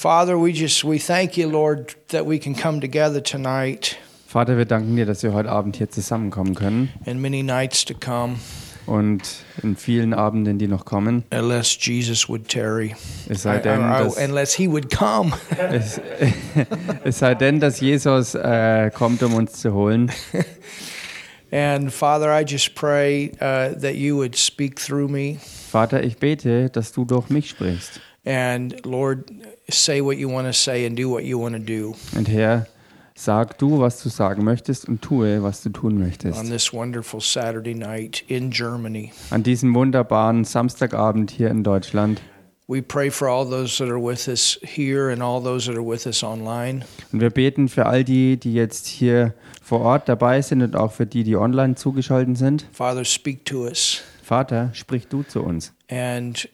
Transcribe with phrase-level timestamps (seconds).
[0.00, 4.64] Father, we just we thank you, Lord, that we can come together tonight Vater, wir
[4.64, 8.36] danken dir, dass wir heute Abend hier zusammenkommen können and many nights to come,
[8.86, 9.20] und
[9.62, 11.24] in vielen Abenden, die noch kommen.
[11.30, 12.96] unless Jesus would tarry,
[13.28, 15.34] Es sei denn, dass, unless He would come.
[15.70, 16.00] es,
[17.04, 20.10] es sei denn, dass Jesus äh, kommt, um uns zu holen.
[21.52, 25.36] And Father, I just pray uh, that you would speak through me,
[25.70, 28.00] Vater, ich bete, dass du durch mich sprichst.
[28.30, 29.24] And Lord,
[29.68, 32.66] say what you want to say and do what you want to do Und Herr,
[33.16, 36.48] sag du, was du sagen möchtest und tue, was du tun on möchtest.
[36.48, 39.12] this wonderful Saturday night in Germany.
[39.30, 42.20] An diesem wunderbaren Samstagabend hier in Deutschland.
[42.68, 45.84] We pray for all those that are with us here and all those that are
[45.84, 46.84] with us online.
[47.12, 50.92] Und wir beten für all die, die jetzt hier vor Ort dabei sind und auch
[50.92, 52.66] für die, die online zugeschaltet sind.
[52.72, 56.48] Father, speak to us Vater, sprich du zu uns and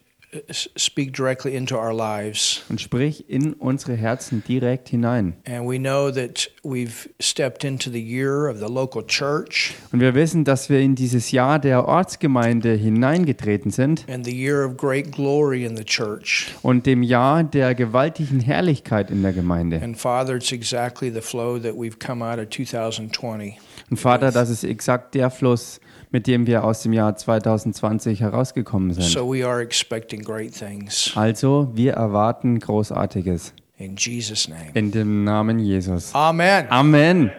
[0.77, 2.63] speak directly into our lives.
[2.69, 5.35] und sprich in unsere Herzen direkt hinein.
[5.47, 10.15] And we know that we've stepped into the year of the local church Und wir
[10.15, 15.13] wissen, dass wir in dieses Jahr der Ortsgemeinde hineingetreten sind and the year of great
[15.13, 16.49] glory in the church.
[16.63, 19.81] und dem Jahr der gewaltigen Herrlichkeit in der Gemeinde.
[19.83, 23.59] And Father, it's exactly the flow that we've come out of 2020.
[23.91, 25.81] Und Vater, das ist exakt der Fluss,
[26.17, 29.05] mit dem wir aus dem Jahr 2020 herausgekommen sind.
[29.05, 31.13] So we are expecting great things.
[31.15, 33.53] Also, wir erwarten Großartiges.
[33.77, 34.71] In Jesus' name.
[34.73, 36.15] In dem Namen Jesus.
[36.15, 36.71] Amen.
[36.71, 37.31] Amen.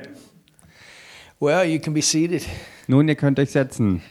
[1.39, 2.45] Well, you can be seated
[2.86, 4.03] Nun, ihr könnt euch setzen.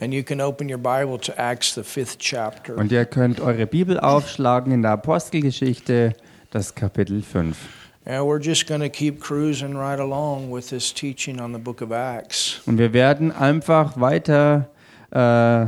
[0.00, 2.76] and you can open your Bible to Acts, the fifth chapter.
[2.76, 6.14] Und ihr könnt eure Bibel aufschlagen in der Apostelgeschichte,
[6.52, 7.56] das Kapitel 5.
[8.04, 11.80] And we're just going to keep cruising right along with this teaching on the book
[11.82, 12.60] of Acts.
[12.66, 14.68] Und wir werden einfach weiter
[15.12, 15.66] äh,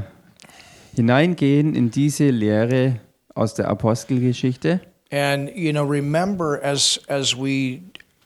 [0.97, 3.01] hineingehen in diese Lehre
[3.35, 4.81] aus der Apostelgeschichte.
[5.13, 7.83] And you know, remember as as we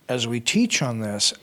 [0.09, 1.35] as we teach on this,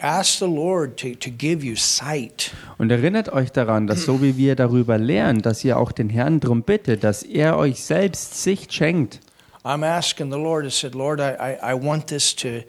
[0.00, 2.52] ask the Lord to, to give you sight.
[2.76, 6.40] Und erinnert euch daran, dass so wie wir darüber lernen, dass ihr auch den Herrn
[6.40, 9.20] darum bittet, dass er euch selbst Sicht schenkt.
[9.64, 12.62] I'm asking the Lord, I said, Lord, I, I, I want this to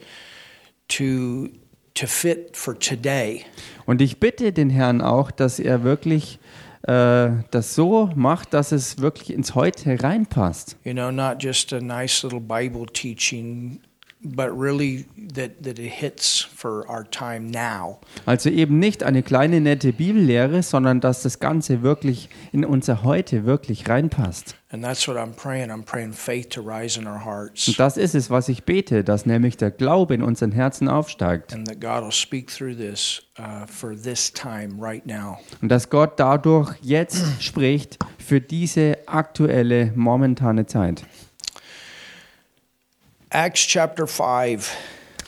[0.88, 1.48] to
[1.94, 3.44] to fit for today.
[3.86, 6.38] Und ich bitte den Herrn auch, dass er wirklich
[6.82, 10.76] äh, das so macht, dass es wirklich ins Heute reinpasst.
[10.84, 13.80] You know, not just a nice little Bible teaching,
[14.22, 18.00] but really that, that it hits for our time now.
[18.26, 23.44] Also eben nicht eine kleine nette Bibellehre, sondern dass das Ganze wirklich in unser Heute
[23.44, 24.56] wirklich reinpasst.
[24.72, 25.70] And that's what I'm praying.
[25.70, 27.68] I'm praying faith to rise in our hearts.
[27.68, 31.52] Und das ist es, was ich bete, dass nämlich der Glaube in unseren Herzen aufsteigt.
[31.52, 35.38] and that God will speak through this uh, for this time right now.
[35.60, 41.04] Und dass Gott dadurch jetzt spricht für diese aktuelle, momentane Zeit.
[43.28, 44.74] Acts chapter 5.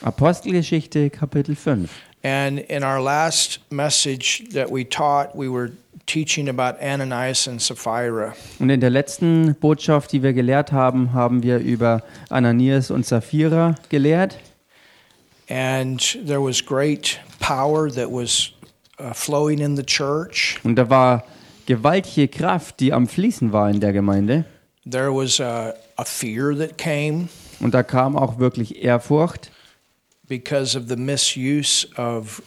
[0.01, 1.89] Apostelgeschichte Kapitel 5.
[2.25, 5.73] And in our last message that we taught, we were
[6.07, 8.33] teaching about Ananias and Sapphira.
[8.57, 13.75] Und in der letzten Botschaft, die wir gelehrt haben, haben wir über Ananias und Sapphira
[13.89, 14.39] gelehrt.
[15.49, 18.53] And there was great power that was
[18.99, 20.57] uh, flowing in the church.
[20.63, 21.25] Und da war
[21.67, 24.45] gewaltige Kraft, die am Fließen war in der Gemeinde.
[24.89, 29.51] There was a, a fear that came Und da kam auch wirklich Ehrfurcht.
[30.27, 32.41] Because of the misuse of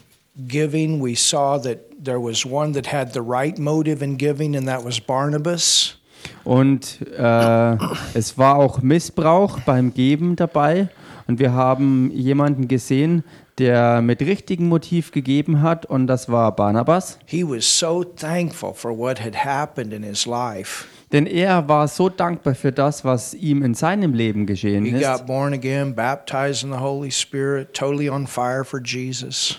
[0.47, 1.01] giving.
[1.01, 4.85] We saw that there was one that had the right motive in giving, and that
[4.85, 5.95] was Barnabas.
[6.45, 7.77] Und äh,
[8.15, 10.89] es war auch Missbrauch beim Geben dabei.
[11.27, 13.23] Und wir haben jemanden gesehen,
[13.59, 15.85] der mit richtigem Motiv gegeben hat.
[15.87, 17.19] Und das war Barnabas.
[17.27, 20.87] He was so thankful for what had happened in his life.
[21.13, 25.07] Denn er war so dankbar für das, was ihm in seinem Leben geschehen He ist.
[25.07, 25.95] again,
[27.11, 28.09] Spirit, totally.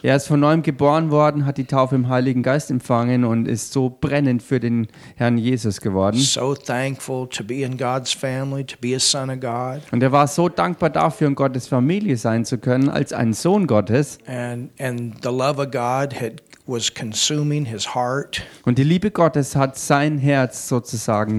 [0.04, 3.74] Er ist von neuem geboren worden, hat die Taufe im Heiligen Geist empfangen und ist
[3.74, 6.18] so brennend für den Herrn Jesus geworden.
[6.18, 9.82] So thankful to be in God's family, to be a son of God.
[9.92, 13.66] Und er war so dankbar dafür, in Gottes Familie sein zu können, als ein Sohn
[13.66, 14.20] Gottes.
[14.28, 18.44] And and the love of God had was consuming his heart.
[18.64, 21.39] Und die Liebe Gottes hat sein Herz sozusagen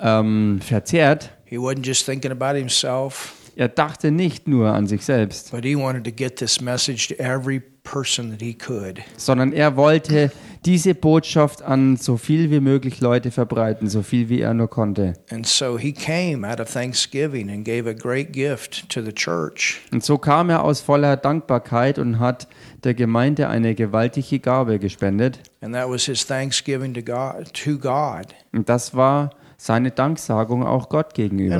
[0.00, 1.30] ähm, verzehrt.
[1.44, 5.74] He wasn't just thinking about himself, Er dachte nicht nur an sich selbst, but he
[5.74, 9.00] wanted to get this message to every person that he could.
[9.16, 10.30] sondern er wollte
[10.64, 15.14] diese Botschaft an so viel wie möglich Leute verbreiten, so viel wie er nur konnte.
[15.30, 19.80] And so he came out of thanksgiving and gave a great gift to the church.
[19.92, 22.48] Und so kam er aus voller Dankbarkeit und hat
[22.82, 25.38] der Gemeinde eine gewaltige Gabe gespendet.
[25.60, 28.34] And that was his thanksgiving to God to God.
[28.52, 31.56] Und das war seine Danksagung auch Gott and gegenüber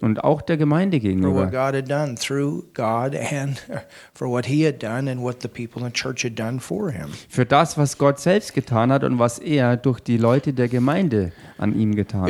[0.00, 1.46] und auch der Gemeinde gegenüber.
[1.46, 3.62] God had done through God and
[4.14, 6.90] for what He had done and what the people in the church had done for
[6.90, 7.08] Him.
[7.28, 11.32] Für das, was Gott selbst getan hat und was er durch die Leute der Gemeinde
[11.58, 12.28] an ihm getan hat.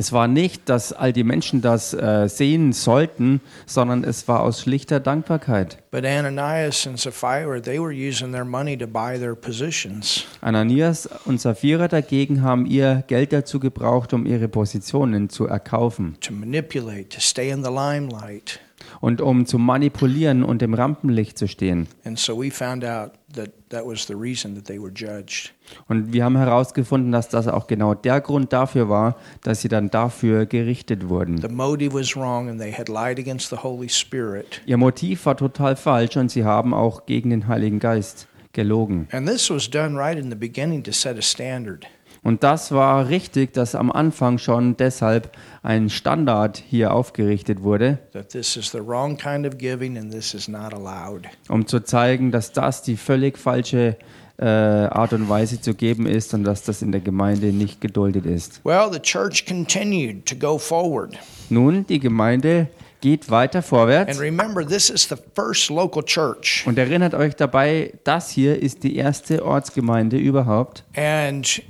[0.00, 4.62] Es war nicht, dass all die Menschen das äh, sehen sollten, sondern es war aus
[4.62, 5.76] schlichter Dankbarkeit.
[5.90, 10.24] But Ananias and Sapphira, they were using their money to buy their positions.
[10.40, 16.32] Ananias und Sapphira dagegen haben ihr Geld dazu gebraucht, um ihre Positionen zu erkaufen to
[16.32, 18.58] manipulate, to stay in the limelight.
[19.00, 21.88] und um zu manipulieren und im Rampenlicht zu stehen.
[22.04, 25.52] And so we found out that that was the reason that they were judged.
[25.88, 29.90] Und wir haben herausgefunden, dass das auch genau der Grund dafür war, dass sie dann
[29.90, 31.40] dafür gerichtet wurden.
[31.40, 34.60] The motive was wrong and they had lied against the Holy Spirit.
[34.66, 39.08] Ihr Motiv war total falsch und sie haben auch gegen den Heiligen Geist gelogen.
[39.12, 41.86] And this was done right in the beginning to set a standard.
[42.22, 45.30] Und das war richtig, dass am Anfang schon deshalb
[45.62, 50.34] ein Standard hier aufgerichtet wurde, That this is the wrong kind of giving and this
[50.34, 51.22] is not allowed.
[51.48, 53.96] um zu zeigen, dass das die völlig falsche
[54.38, 58.26] äh, Art und Weise zu geben ist und dass das in der Gemeinde nicht geduldet
[58.26, 58.60] ist.
[58.64, 61.18] Well, the church continued to go forward.
[61.48, 62.68] Nun, die Gemeinde
[63.00, 64.20] geht weiter And vorwärts.
[64.20, 66.64] remember, this is the first local church.
[66.66, 70.84] Und erinnert euch dabei, das hier ist die erste Ortsgemeinde überhaupt.
[70.96, 71.62] And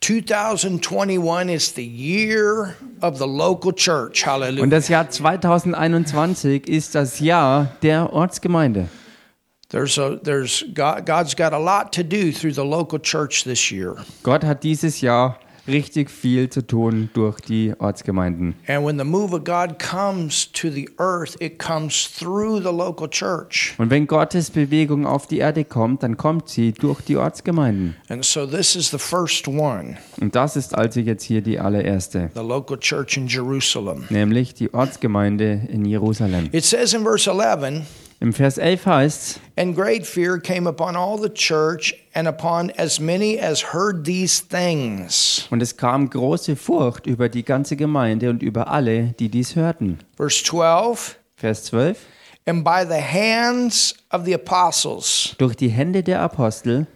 [0.00, 4.22] 2021 is the year of the local church.
[4.24, 4.66] Und Hallelujah.
[4.66, 8.88] das Jahr 2021 ist das Jahr der Ortsgemeinde.
[9.68, 13.72] There's a there's God, God's got a lot to do through the local church this
[13.72, 13.96] year.
[14.22, 18.54] Gott hat dieses Jahr richtig viel zu tun durch die Ortsgemeinden.
[18.68, 23.08] And when the move of God comes to the earth, it comes through the local
[23.08, 23.74] church.
[23.78, 27.96] Und wenn Gottes Bewegung auf die Erde kommt, dann kommt sie durch die Ortsgemeinden.
[28.08, 32.30] And so this is the first one, Und das ist also jetzt hier die allererste,
[32.34, 34.04] the local church in Jerusalem.
[34.10, 36.48] nämlich die Ortsgemeinde in Jerusalem.
[36.52, 37.82] It says in verse 11,
[38.18, 42.98] Im Vers 11 heißt And great fear came upon all the church and upon as
[42.98, 45.46] many as heard these things.
[45.50, 49.98] und es kam große Furcht über die ganze Gemeinde und über alle, die dies hörten.
[50.16, 51.98] Verse 12, Vers 12.
[52.46, 55.34] and by the hands of the apostles.
[55.38, 56.86] Durch die Hände der Apostel,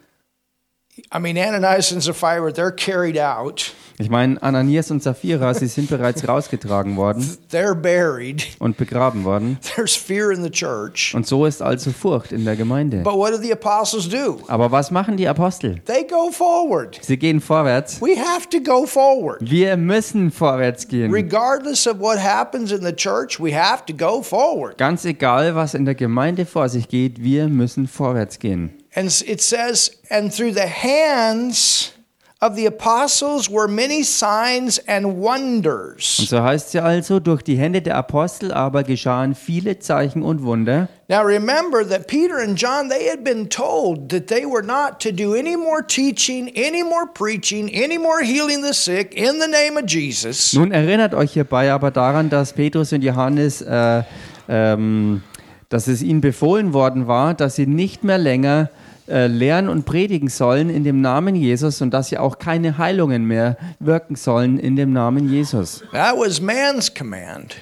[1.12, 5.90] I mean, Ananias and Sapphira, they're carried out, ich meine Ananias und Sapphira, sie sind
[5.90, 9.58] bereits rausgetragen worden they're buried, und begraben worden.
[9.76, 11.14] there's fear in the church.
[11.14, 13.02] Und so ist also Furcht in der Gemeinde.
[13.02, 14.38] But what do the apostles do?
[14.48, 15.80] Aber was machen die Apostel?
[15.84, 16.98] They go forward.
[17.02, 18.00] Sie gehen vorwärts.
[18.00, 19.38] We have to go forward.
[19.40, 21.12] Wir müssen vorwärts gehen.
[21.12, 24.78] Regardless of what happens in the church, we have to go forward.
[24.78, 28.70] Ganz egal, was in der Gemeinde vor sich geht, wir müssen vorwärts gehen.
[28.94, 31.92] And it says, and through the hands
[32.42, 36.16] of the apostles were many signs and Und wonders.
[36.28, 40.88] so heißt es also, durch die Hände der Apostel aber geschahen viele Zeichen und Wunder.
[41.08, 45.10] Now remember that Peter and John, they had been told that they were not to
[45.12, 49.76] do any more teaching, any more preaching, any more healing the sick in the name
[49.76, 50.54] of Jesus.
[50.54, 54.02] Nun erinnert euch hierbei aber daran, dass Petrus und Johannes, äh,
[54.48, 55.22] ähm,
[55.68, 58.70] dass es ihnen befohlen worden war, dass sie nicht mehr länger
[59.10, 63.24] äh, lehren und predigen sollen in dem Namen Jesus und dass sie auch keine Heilungen
[63.24, 65.82] mehr wirken sollen in dem Namen Jesus.
[65.92, 67.56] That was man's command,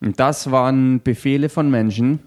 [0.00, 2.20] Und das waren Befehle von Menschen,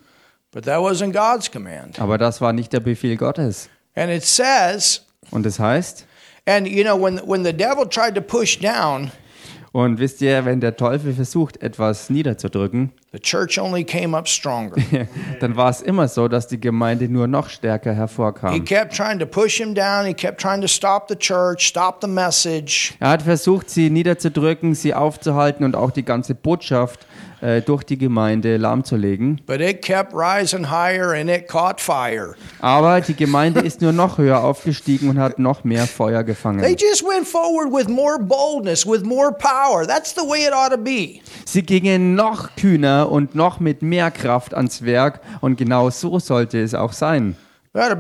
[0.52, 2.00] but that wasn't God's command.
[2.00, 3.70] aber das war nicht der Befehl Gottes.
[3.96, 6.06] And it says, Und es heißt,
[6.46, 9.12] and you know, when, when the devil tried to push down,
[9.74, 14.76] und wisst ihr, wenn der Teufel versucht, etwas niederzudrücken, the church only came up stronger.
[15.40, 18.64] dann war es immer so, dass die Gemeinde nur noch stärker He hervorkam.
[18.64, 20.06] kept trying to push him down.
[20.06, 22.94] He kept trying to stop the church, stop the message.
[23.00, 27.08] Er hat versucht, sie niederzudrücken, sie aufzuhalten und auch die ganze Botschaft
[27.42, 29.42] äh, durch die Gemeinde lahmzulegen.
[29.46, 32.36] But it kept rising higher and it caught fire.
[32.60, 36.76] Aber die Gemeinde ist nur noch höher aufgestiegen und hat noch mehr Feuer They gefangen.
[36.80, 39.86] just went forward with more boldness, with more power.
[39.86, 41.22] That's the way it ought to be.
[41.46, 46.62] Sie gingen noch kühner und noch mit mehr Kraft ans Werk und genau so sollte
[46.62, 47.36] es auch sein.
[47.74, 48.00] Wenn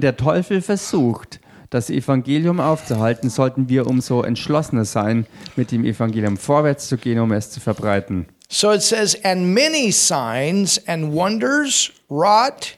[0.00, 1.40] der Teufel versucht,
[1.70, 5.26] das Evangelium aufzuhalten, sollten wir umso entschlossener sein,
[5.56, 8.26] mit dem Evangelium vorwärts zu gehen, um es zu verbreiten.
[8.48, 12.76] So it says, and many signs and wonders wrought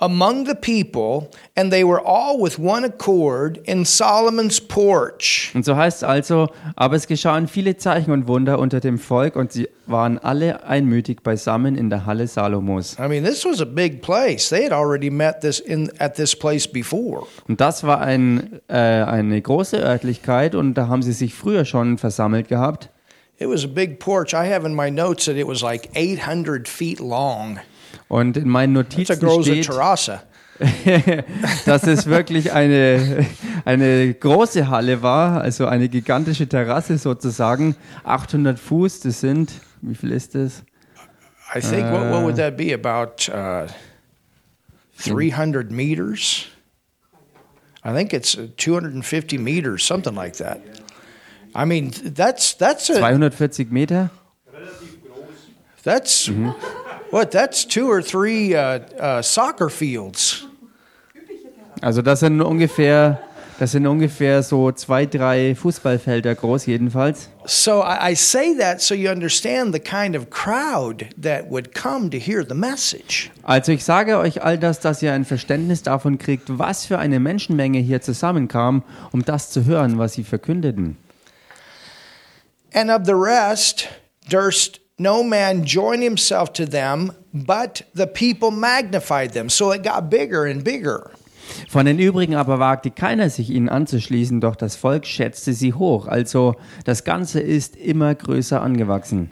[0.00, 5.50] among the people, and they were all with one accord in Solomon's porch.
[5.54, 9.34] Und so heißt es also, aber es geschahen viele Zeichen und Wunder unter dem Volk
[9.36, 12.96] und sie waren alle einmütig beisammen in der Halle Salomos.
[12.98, 14.48] I mean, this was a big place.
[14.48, 17.26] They had already met this in at this place before.
[17.48, 21.98] Und das war ein, äh, eine große Örtlichkeit und da haben sie sich früher schon
[21.98, 22.90] versammelt gehabt.
[23.40, 24.32] It was a big porch.
[24.32, 27.58] I have in my notes that it was like 800 feet long.
[28.08, 29.68] Und in meinen Notizen steht,
[31.66, 33.26] dass es wirklich eine,
[33.64, 37.76] eine große Halle war, also eine gigantische Terrasse sozusagen.
[38.04, 40.64] 800 Fuß, das sind, wie viel ist das?
[41.54, 42.74] I think what, what would that be?
[42.74, 43.68] About uh,
[44.98, 46.46] 300 meters.
[47.84, 50.60] I think it's uh, 250 meters, something like that.
[51.54, 54.10] I mean, that's that's a 240 Meter?
[55.82, 56.28] that's
[57.10, 60.46] what that's two or three uh, uh, soccer fields.
[61.80, 63.20] Also das sind ungefähr,
[63.58, 67.28] das sind ungefähr so zwei, drei Fußballfelder groß jedenfalls.
[67.44, 72.10] So I, I say that so you understand the kind of crowd that would come
[72.10, 73.30] to hear the message.
[73.44, 77.20] Also ich sage euch all das, dass ihr ein Verständnis davon kriegt, was für eine
[77.20, 80.96] Menschenmenge hier zusammenkam, um das zu hören, was sie verkündeten.
[82.74, 83.88] And of the rest
[84.28, 89.48] durst no man join himself to them, but the people magnified them.
[89.48, 91.10] So it got bigger and bigger.
[91.68, 96.06] Von den übrigen aber wagte keiner sich ihnen anzuschließen, doch das Volk schätzte sie hoch.
[96.06, 99.30] Also das Ganze ist immer größer angewachsen.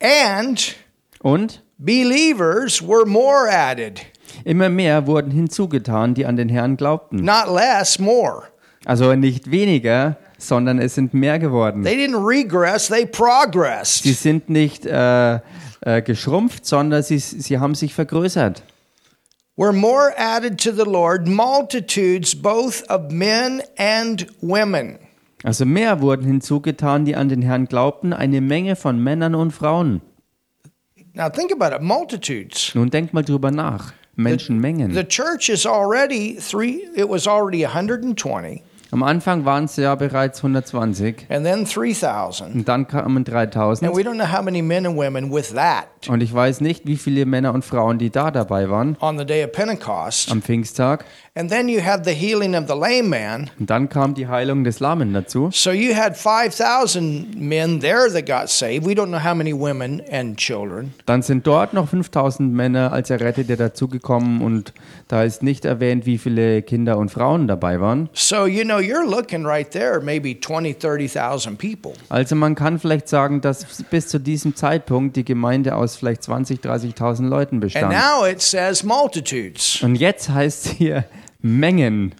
[0.00, 0.74] And
[1.22, 4.02] Und believers were more added,
[4.44, 7.24] immer mehr wurden hinzugetan, die an den Herrn glaubten.
[7.24, 8.42] not less, more.
[8.84, 11.82] Also nicht weniger, sondern es sind mehr geworden.
[11.82, 14.04] They didn't regress, they progressed.
[14.04, 15.40] Sie sind nicht äh,
[15.80, 18.62] äh, geschrumpft, sondern sie, sie haben sich vergrößert.
[19.56, 24.98] Were more added to the Lord, multitudes both of men and women.
[25.44, 30.00] Also mehr wurden hinzugetan, die an den Herrn glaubten, eine Menge von Männern und Frauen.
[31.12, 32.74] Now think about it, multitudes.
[32.74, 33.92] Nun denkt mal drüber nach.
[34.16, 34.92] Menschenmengen.
[34.94, 38.62] The church is already three, it was already 120,
[38.94, 42.54] Am Anfang waren es ja bereits 120 and then 3,000.
[42.54, 43.88] und dann kamen And 3000.
[43.96, 46.96] we don't know how many men and women with that Und ich weiß nicht, wie
[46.96, 50.30] viele Männer und Frauen, die da dabei waren on the day of Pentecost.
[50.30, 51.04] am Pfingsttag.
[51.36, 53.50] And then you have the healing of the lame man.
[53.58, 55.50] Und dann kam die Heilung des Lahmen dazu.
[55.52, 58.86] So you had 5,000 men there that got saved.
[58.86, 60.94] We don't know how many women and children.
[61.06, 64.72] Dann sind dort noch 5000 Männer als Errettete dazugekommen und
[65.08, 68.08] da ist nicht erwähnt, wie viele Kinder und Frauen dabei waren.
[68.12, 71.94] So, you know, you're looking right there, maybe 20, 30,000 people.
[72.10, 76.60] Also man kann vielleicht sagen, dass bis zu diesem Zeitpunkt die Gemeinde aus vielleicht 20,
[76.60, 77.90] 30.000 Leuten And bestand.
[77.90, 79.82] now it says multitudes.
[79.82, 81.04] Und jetzt heißt es hier
[81.44, 82.14] Mengen.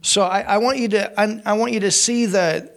[0.00, 2.68] So I, I want you to I, I want you to see the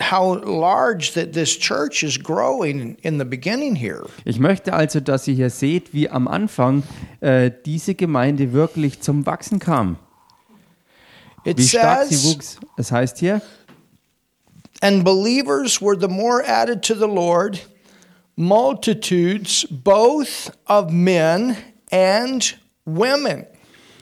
[0.00, 4.08] how large that this church is growing in the beginning here.
[4.24, 6.84] Ich möchte also, dass ihr hier seht, wie am Anfang
[7.20, 9.98] äh, diese Gemeinde wirklich zum Wachsen kam.
[11.44, 12.58] It Wie stark sie says, wuchs.
[12.78, 13.42] Es heißt hier,
[14.80, 17.66] and believers were the more added to the Lord,
[18.36, 21.56] multitudes both of men
[21.90, 22.56] and
[22.86, 23.44] women.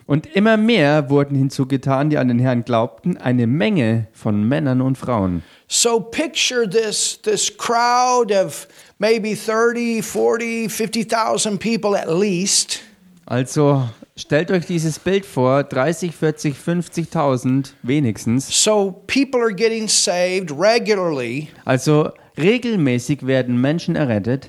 [0.06, 4.96] Und immer mehr wurden hinzugetan, die an den Herrn glaubten, eine Menge von Männern und
[4.96, 5.42] Frauen.
[5.68, 12.80] So picture this this crowd of maybe 30, 40, 50,000 people at least.
[13.26, 18.62] Also stellt euch dieses Bild vor, 30, 40, 50.000 wenigstens.
[18.62, 24.48] So people are getting saved regularly Also regelmäßig werden Menschen errettet.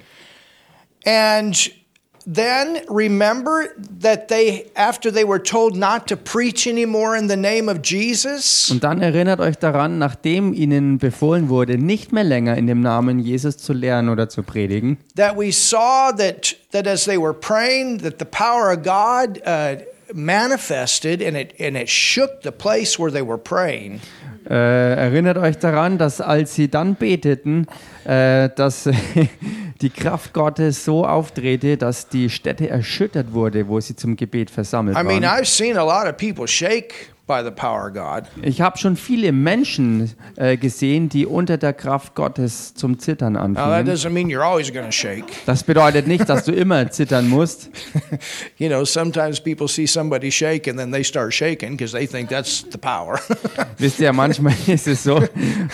[1.08, 1.72] and
[2.30, 3.70] then remember
[4.02, 8.70] that they after they were told not to preach anymore in the name of Jesus,
[8.70, 13.20] Und dann erinnert euch daran, nachdem ihnen befohlen wurde, nicht mehr länger in dem Namen
[13.20, 18.00] Jesus zu lehren oder zu predigen, that we saw that that as they were praying
[18.00, 19.78] that the power of God uh,
[20.14, 24.02] manifested and it and it shook the place where they were praying.
[24.50, 27.68] Äh, erinnert euch daran, dass als sie dann beteten,
[28.06, 28.90] äh, dass
[29.82, 34.98] die Kraft Gottes so auftrete, dass die Stätte erschüttert wurde, wo sie zum Gebet versammelt
[34.98, 35.42] I mean, waren.
[35.42, 38.24] I've seen a lot of people shake by the power of God.
[38.42, 43.36] Ich habe schon viele Menschen äh, gesehen, die unter der Kraft Gottes zum Zittern
[44.10, 44.30] mean
[44.92, 45.26] shake.
[45.46, 47.70] Das bedeutet nicht, dass du immer zittern musst.
[48.58, 52.30] you know, sometimes people see somebody shake and then they start shaking because they think
[52.30, 53.20] that's the power.
[53.78, 55.22] Wisst ihr, manchmal ist es so,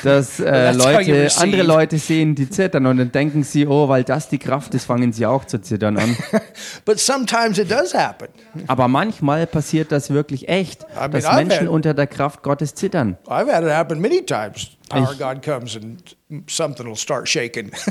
[0.04, 4.28] dass äh, Leute, andere Leute sehen, die zittern und dann denken sie, oh, weil das
[4.28, 6.18] die Kraft ist, fangen sie auch zu zittern an.
[6.86, 8.28] but sometimes it does happen.
[8.66, 13.18] Aber manchmal passiert das wirklich echt, mean, dass I've Menschen unter der Kraft Gottes zittern.
[13.28, 14.72] I've had it happen many times.
[14.90, 16.16] Power of Ich- God comes and
[16.50, 17.72] something will start shaking.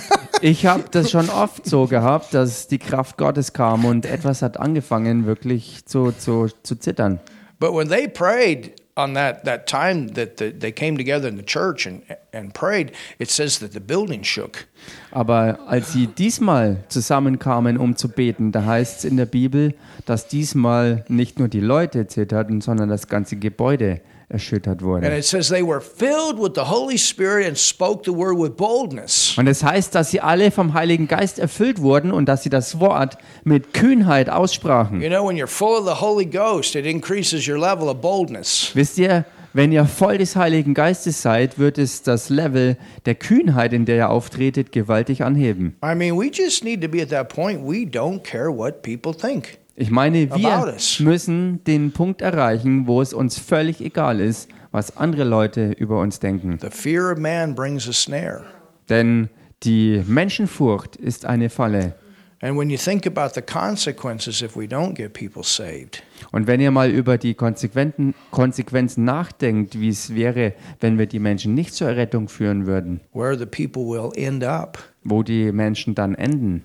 [0.44, 4.58] Ich habe das schon oft so gehabt, dass die Kraft Gottes kam und etwas hat
[4.58, 7.20] angefangen, wirklich zu, zu, zu zittern.
[7.60, 11.42] but when they prayed on that, that time that the, they came together in the
[11.42, 14.66] church and, and prayed, it says that the building shook.
[15.10, 19.74] Aber als sie diesmal zusammenkamen, um zu beten, da heißt es in der Bibel,
[20.06, 24.00] dass diesmal nicht nur die Leute zitterten, sondern das ganze Gebäude
[24.32, 25.16] erschüttert And wurde.
[25.18, 29.34] it says they were filled with the Holy Spirit and spoke the word with boldness.
[29.36, 32.80] Und es heißt, dass sie alle vom Heiligen Geist erfüllt wurden und dass sie das
[32.80, 35.00] Wort mit Kühnheit aussprachen.
[35.00, 38.70] You know, when you're full of the Holy Ghost, it increases your level of boldness.
[38.74, 39.24] Wisst ihr,
[39.54, 43.96] wenn ihr voll des Heiligen Geistes seid, wird es das Level der Kühnheit, in der
[43.96, 45.76] ihr auftretet, gewaltig anheben.
[45.84, 47.60] I mean, we just need to be at that point.
[47.62, 49.58] We don't care what people think.
[49.82, 55.24] Ich meine, wir müssen den Punkt erreichen, wo es uns völlig egal ist, was andere
[55.24, 56.56] Leute über uns denken.
[56.60, 58.44] The fear of man brings a snare.
[58.88, 59.28] Denn
[59.64, 61.96] die Menschenfurcht ist eine Falle.
[62.42, 66.60] And when you think about the consequences if we don't get people saved, Und wenn
[66.60, 71.74] ihr mal über die Konsequenten, Konsequenzen nachdenkt, wie es wäre, wenn wir die Menschen nicht
[71.74, 76.62] zur Errettung führen würden, where the people will end up wo die Menschen dann enden,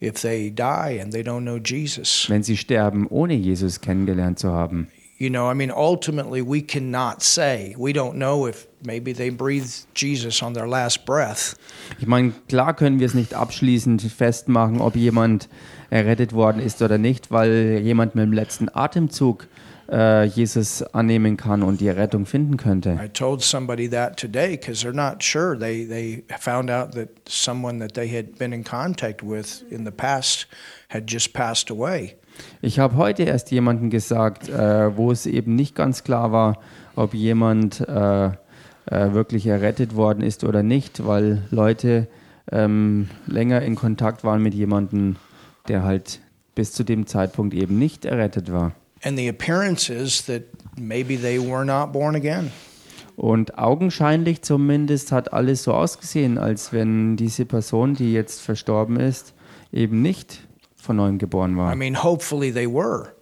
[0.00, 2.26] if they die and they don't know Jesus.
[2.28, 4.88] wenn sie sterben, ohne Jesus kennengelernt zu haben.
[5.18, 7.74] You know, I mean, ultimately, we cannot say.
[7.78, 11.56] We don't know if maybe they breathed Jesus on their last breath.
[11.98, 15.48] Ich meine, klar können wir es nicht abschließend festmachen, ob jemand
[15.88, 19.48] errettet worden ist oder nicht, weil jemand mit dem letzten Atemzug
[19.90, 22.98] äh, Jesus annehmen kann und die Errettung finden könnte.
[23.02, 25.58] I told somebody that today because they're not sure.
[25.58, 29.90] They they found out that someone that they had been in contact with in the
[29.90, 30.48] past
[30.88, 32.16] had just passed away.
[32.60, 36.58] Ich habe heute erst jemandem gesagt, äh, wo es eben nicht ganz klar war,
[36.94, 38.32] ob jemand äh, äh,
[38.86, 42.08] wirklich errettet worden ist oder nicht, weil Leute
[42.52, 45.16] ähm, länger in Kontakt waren mit jemandem,
[45.68, 46.20] der halt
[46.54, 48.72] bis zu dem Zeitpunkt eben nicht errettet war.
[49.06, 50.42] And the appearance is that
[50.76, 52.50] maybe they were not born again.
[53.14, 59.32] Und augenscheinlich zumindest hat alles so ausgesehen, als wenn diese Person, die jetzt verstorben ist,
[59.72, 60.40] eben nicht
[60.74, 61.76] von neuem geboren I war.
[61.76, 63.12] mean, hopefully they were.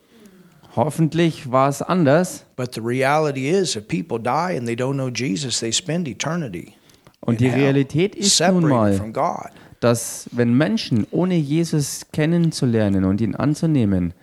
[0.75, 2.47] Hoffentlich war es anders.
[2.57, 6.73] But the reality is, if people die and they don't know Jesus, they spend eternity
[7.21, 9.01] Und die Realität ist nun mal,
[9.81, 14.15] dass wenn Menschen ohne Jesus kennenzulernen und ihn anzunehmen,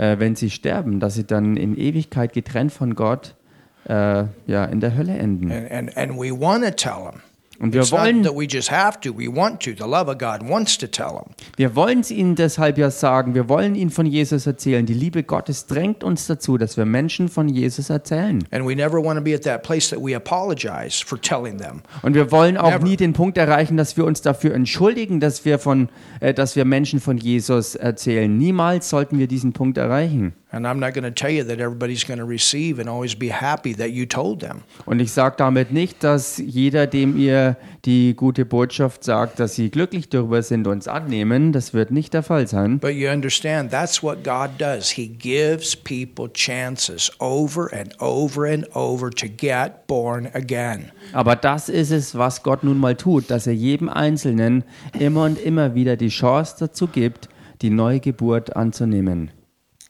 [0.00, 3.34] äh, wenn sie sterben, dass sie dann in Ewigkeit getrennt von Gott
[3.84, 5.52] äh, ja, in der Hölle enden.
[5.52, 7.20] And, and, and we want tell them.
[7.60, 9.72] Und wir wollen, that we just have to, we want to.
[9.72, 11.34] The love of God wants to tell them.
[11.56, 14.86] wir wollen es ihnen deshalb ja sagen, wir wollen ihnen von Jesus erzählen.
[14.86, 18.42] Die Liebe Gottes drängt uns dazu, dass wir Menschen von Jesus erzählen.
[18.50, 21.82] And we never want to be at that place that we apologize for telling them.
[22.00, 22.84] Und wir wollen auch Never.
[22.84, 26.64] nie den Punkt erreichen, dass wir uns dafür entschuldigen, dass wir, von, äh, dass wir
[26.64, 28.34] Menschen von Jesus erzählen.
[28.38, 30.32] Niemals sollten wir diesen Punkt erreichen.
[30.52, 33.30] And I'm not going to tell you that everybody's going to receive and always be
[33.30, 34.62] happy that you told them.
[34.84, 37.49] Und ich sage damit nicht, dass jeder, dem ihr
[37.84, 41.52] die gute Botschaft sagt, dass sie glücklich darüber sind und es annehmen.
[41.52, 42.78] Das wird nicht der Fall sein.
[42.78, 44.90] But you understand, that's what God does.
[44.90, 50.92] He gives people chances over and over and over to get born again.
[51.12, 54.64] Aber das ist es, was Gott nun mal tut, dass er jedem Einzelnen
[54.98, 57.28] immer und immer wieder die Chance dazu gibt,
[57.62, 59.30] die neue Geburt anzunehmen.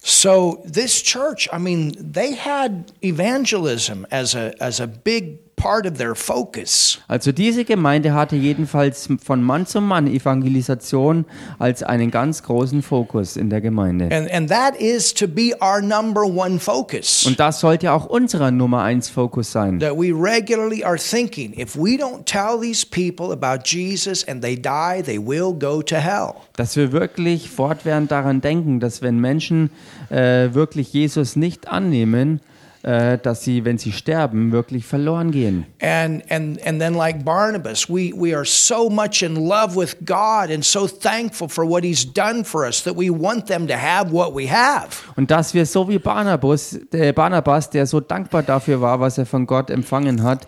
[0.03, 5.99] So this church, I mean, they had evangelism as a as a big part of
[5.99, 6.99] their focus.
[7.07, 11.27] Also diese Gemeinde hatte jedenfalls von Mann zu Mann Evangelisation
[11.59, 14.09] als einen ganz großen Fokus in der Gemeinde.
[14.11, 17.27] And and that is to be our number one focus.
[17.27, 19.79] Und das sollte auch unserer Nummer eins Fokus sein.
[19.81, 24.57] that we regularly are thinking if we don't tell these people about Jesus and they
[24.57, 26.35] die, they will go to hell.
[26.57, 29.71] Dass wir wirklich fortwährend daran denken, dass wenn Menschen
[30.09, 32.41] äh, wirklich Jesus nicht annehmen,
[32.83, 35.67] äh, dass sie, wenn sie sterben, wirklich verloren gehen.
[35.81, 40.51] And and and then like Barnabas, we we are so much in love with God
[40.51, 44.11] and so thankful for what he's done for us that we want them to have
[44.11, 44.89] what we have.
[45.17, 49.27] Und dass wir so wie Barnabas, äh, Barnabas, der so dankbar dafür war, was er
[49.27, 50.47] von Gott empfangen hat,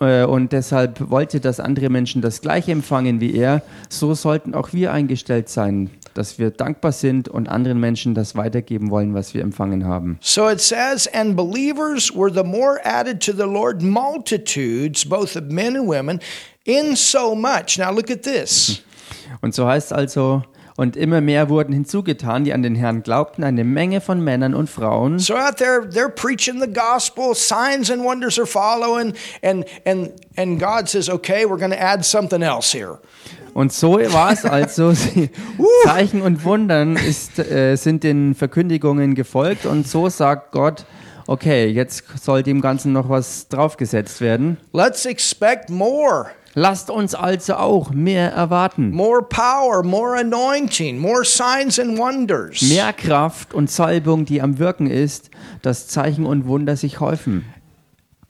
[0.00, 4.72] äh, und deshalb wollte, dass andere Menschen das gleiche empfangen wie er, so sollten auch
[4.72, 9.42] wir eingestellt sein, dass wir dankbar sind und anderen Menschen das weitergeben wollen, was wir
[9.42, 10.18] empfangen haben.
[10.20, 15.44] So it says, and believers were the more added to the Lord multitudes, both of
[15.50, 16.20] men and women,
[16.64, 17.78] in so much.
[17.78, 18.82] Now look at this.
[19.40, 20.42] Und so heißt also,
[20.76, 24.68] und immer mehr wurden hinzugetan, die an den Herrn glaubten, eine Menge von Männern und
[24.68, 25.18] Frauen.
[25.18, 30.60] So out there, they're preaching the gospel, signs and wonders are following, and and and
[30.60, 32.98] God says, okay, we're going to add something else here.
[33.54, 34.92] Und so war es also.
[35.84, 40.84] Zeichen und Wundern ist, äh, sind den Verkündigungen gefolgt und so sagt Gott,
[41.26, 44.58] okay, jetzt soll dem Ganzen noch was draufgesetzt werden.
[44.74, 46.26] Let's expect more.
[46.58, 48.90] Lasst uns also auch mehr erwarten.
[48.90, 52.62] More power, more anointing, more signs and wonders.
[52.62, 55.28] Mehr Kraft und Salbung, die am Wirken ist,
[55.60, 57.44] dass Zeichen und Wunder sich häufen.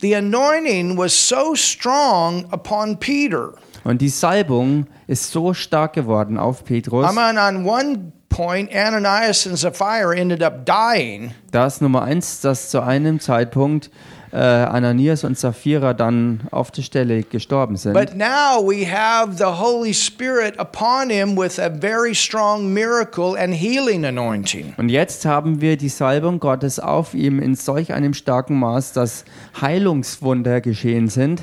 [0.01, 3.53] The anointing was so strong upon Peter.
[3.85, 9.47] Und die Salbung ist so stark geworden auf Petrus, I mean, on one point, Ananias
[9.47, 13.89] and Sapphira ended up dying, dass Nummer eins, dass zu einem Zeitpunkt
[14.37, 17.93] äh, Ananias und Sapphira dann auf der Stelle gestorben sind.
[17.93, 23.53] but now we have the Holy Spirit upon him with a very strong miracle and
[23.53, 24.73] healing anointing.
[24.77, 29.25] Und jetzt haben wir die Salbung Gottes auf ihm in solch einem starken Maß, dass
[29.59, 31.41] Heilungswunder geschehen sind,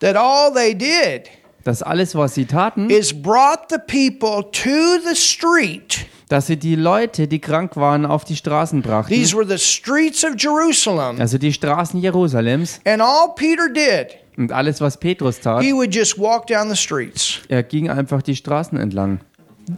[0.00, 1.30] That all they did
[1.66, 6.06] dass alles, was sie taten, is brought the people to the street.
[6.28, 9.12] dass sie die Leute, die krank waren, auf die Straßen brachten.
[9.12, 11.20] These were the streets of Jerusalem.
[11.20, 12.80] Also die Straßen Jerusalems.
[12.84, 16.76] And all Peter did, Und alles, was Petrus tat, he would just walk down the
[16.76, 17.40] streets.
[17.48, 19.20] er ging einfach die Straßen entlang.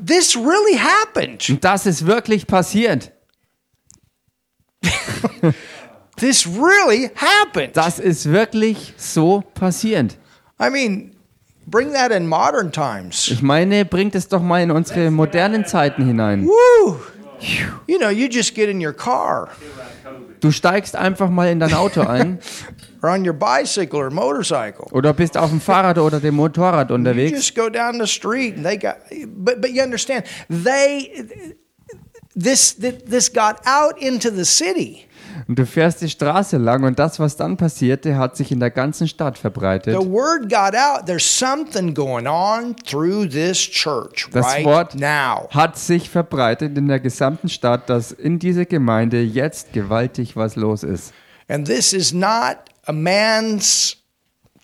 [0.06, 1.48] This really happened.
[1.48, 3.12] Und das ist wirklich passiert.
[6.16, 7.76] This really happened.
[7.76, 10.18] Das ist wirklich so passiert.
[10.60, 11.12] I mean,
[11.70, 13.28] bring that in modern times.
[13.30, 16.46] Ich meine, bringt es doch mal in unsere modernen Zeiten hinein.
[16.46, 16.96] Woo!
[17.86, 19.48] You know, you just get in your car
[20.40, 22.38] Du steigst einfach mal in dein Auto ein
[23.02, 24.86] or on your bicycle or motorcycle.
[24.92, 28.56] oder bist auf dem Fahrrad oder dem Motorrad You unterwegs just go down the street
[28.56, 28.96] and they got
[29.28, 31.54] but but you understand, they
[32.34, 35.07] this this got out into the city.
[35.46, 38.70] Und du fährst die Straße lang und das, was dann passierte, hat sich in der
[38.70, 40.00] ganzen Stadt verbreitet.
[40.00, 41.06] The word got out.
[41.06, 44.94] There's something going on through this church Das Wort
[45.50, 50.82] hat sich verbreitet in der gesamten Stadt, dass in dieser Gemeinde jetzt gewaltig was los
[50.82, 51.12] ist.
[51.48, 53.96] And this is not a man's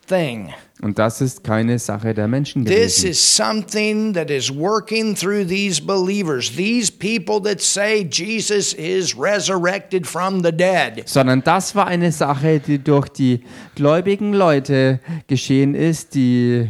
[0.07, 0.53] thing.
[0.83, 3.11] Und das ist keine Sache der Menschen This gewesen.
[3.11, 10.05] is something that is working through these believers, these people that say Jesus is resurrected
[10.07, 11.05] from the dead.
[11.07, 13.41] sondern das war eine Sache, die durch die
[13.77, 16.69] gläubigen Leute geschehen ist, die,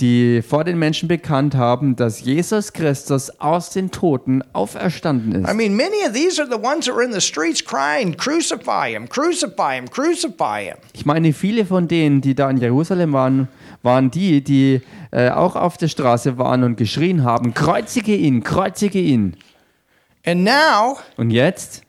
[0.00, 5.54] die vor den Menschen bekannt haben, dass Jesus Christus aus den Toten auferstanden I ist.
[5.54, 9.08] mean, many of these are the ones that were in the streets crying, Crucify him,
[9.08, 10.76] crucify him, crucify him.
[10.92, 13.48] Ich meine, viele von denen, die da in Jerusalem waren,
[13.82, 14.82] waren die, die
[15.12, 19.36] äh, auch auf der Straße waren und geschrien haben, kreuzige ihn, kreuzige ihn.
[20.26, 21.85] And now Und jetzt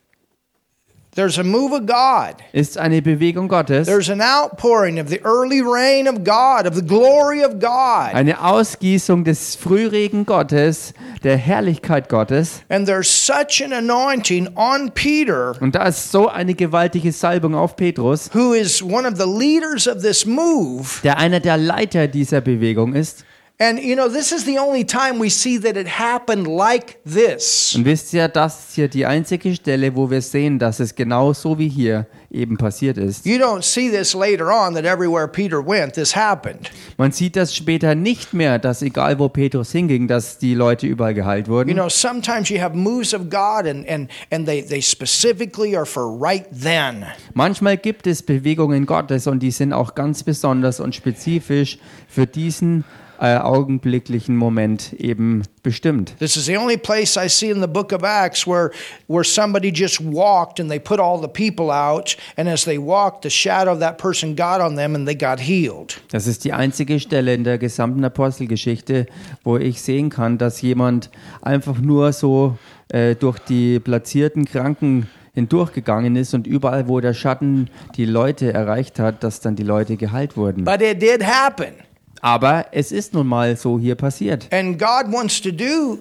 [1.18, 2.36] there's a move of God.
[2.54, 6.82] ist eine Bewegung Gottes, There's an outpouring of the early rain of God, of the
[6.86, 8.14] glory of God.
[8.14, 12.62] eine Ausgießung des Frühregen Gottes, der Herrlichkeit Gottes.
[12.70, 17.76] And there's such an anointing on Peter, Und da ist so eine gewaltige Salbung auf
[17.76, 21.02] Petrus, who is one of the leaders of this move.
[21.04, 23.26] der einer der Leiter dieser Bewegung ist.
[23.60, 27.74] And you know, this is the only time we see that it happened like this.
[27.76, 31.34] Und wisst ihr, das ist hier die einzige Stelle, wo wir sehen, dass es genau
[31.34, 33.26] so wie hier eben passiert ist.
[33.26, 36.70] You don't see this later on that everywhere Peter went, this happened.
[36.98, 41.16] Man sieht das später nicht mehr, dass egal wo Petrus hinging, dass die Leute überall
[41.16, 41.74] geheilt You wurden.
[41.74, 46.06] know, sometimes you have moves of God and, and, and they, they specifically are for
[46.22, 47.06] right then.
[47.34, 52.84] Manchmal gibt es Bewegungen Gottes und die sind auch ganz besonders und spezifisch für diesen
[53.20, 56.18] äh, augenblicklichen Moment eben bestimmt.
[56.20, 58.72] This is the only place I see in the book of Acts where,
[59.08, 63.24] where somebody just walked and they put all the people out, and as they walked,
[63.24, 66.00] the shadow of that person got on them and they got healed.
[66.12, 69.08] Das ist die einzige Stelle in der gesamten Apostelgeschichte,
[69.44, 71.10] wo ich sehen kann, dass jemand
[71.42, 72.58] einfach nur so
[72.90, 78.98] äh, durch die platzierten Kranken hindurchgegangen ist und überall, wo der Schatten die Leute erreicht
[78.98, 80.64] hat, dass dann die Leute geheilt wurden.
[80.64, 81.74] But it did happen.
[82.22, 84.48] Aber es ist nun mal so hier passiert.
[84.52, 86.00] And God wants to do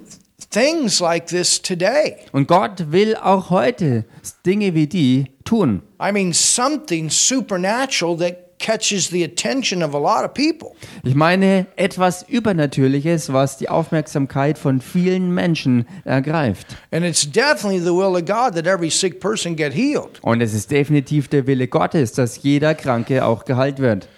[0.50, 2.16] things like this today.
[2.32, 4.04] Und Gott will auch heute
[4.44, 5.82] Dinge wie die tun.
[6.00, 10.74] I mean, something supernatural that catches the attention of a lot of people.
[11.02, 16.68] Ich meine etwas Übernatürliches, was die Aufmerksamkeit von vielen Menschen ergreift.
[16.90, 20.18] And it's definitely the will of God that every sick person get healed.
[20.22, 24.08] Und es ist definitiv der Wille Gottes, dass jeder Kranke auch geheilt wird.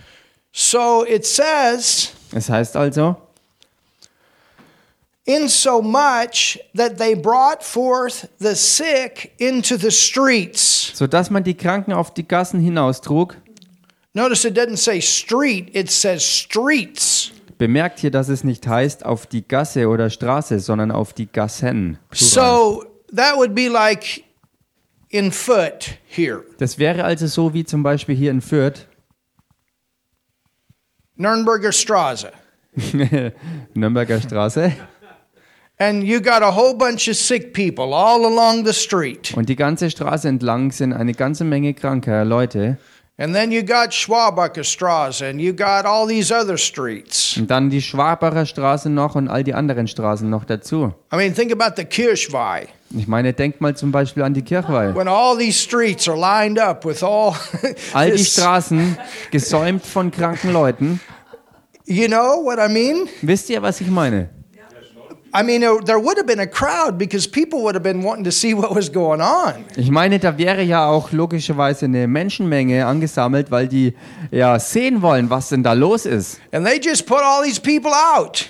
[0.60, 3.16] So it says, Es heißt also,
[5.24, 10.90] in so much that they brought forth the sick into the streets.
[10.94, 13.36] so dass man die Kranken auf die Gassen hinaustrug.
[14.14, 17.30] Notice it doesn't say street, it says streets.
[17.56, 21.98] Bemerkt hier, dass es nicht heißt auf die Gasse oder Straße, sondern auf die Gassen.
[22.10, 22.28] Plural.
[22.28, 24.24] So that would be like
[25.10, 26.42] in foot here.
[26.58, 28.87] Das wäre also so wie zum Beispiel hier in Fürth,
[31.18, 32.30] Nürnberger Straße.
[33.74, 34.72] Nürnberger Straße.
[35.80, 39.32] And you got a whole bunch of sick people all along the street.
[39.36, 42.78] Und die ganze Straße entlang sind eine ganze Menge kranker Leute.
[43.16, 47.36] And then you got Schwabacher Straße and you got all these other streets.
[47.36, 50.94] Und dann die Schwabacher Straße noch und all die anderen Straßen noch dazu.
[51.12, 52.68] I mean, think about the Kirchweih.
[52.96, 54.94] Ich meine, denkt mal zum Beispiel an die Kirchweih.
[54.94, 57.34] When all these streets are lined up with all
[57.92, 58.96] All die Straßen
[59.30, 61.00] gesäumt von kranken Leuten.
[61.84, 63.08] you know what I mean?
[63.22, 64.30] Wisst ihr, was ich meine?
[65.34, 68.32] I mean, there would have been a crowd because people would have been wanting to
[68.32, 69.66] see what was going on.
[69.76, 73.94] Ich meine, da wäre ja auch logischerweise eine Menschenmenge angesammelt, weil die
[74.30, 76.40] ja sehen wollen, was denn da los ist.
[76.50, 78.48] And they just put all these people out.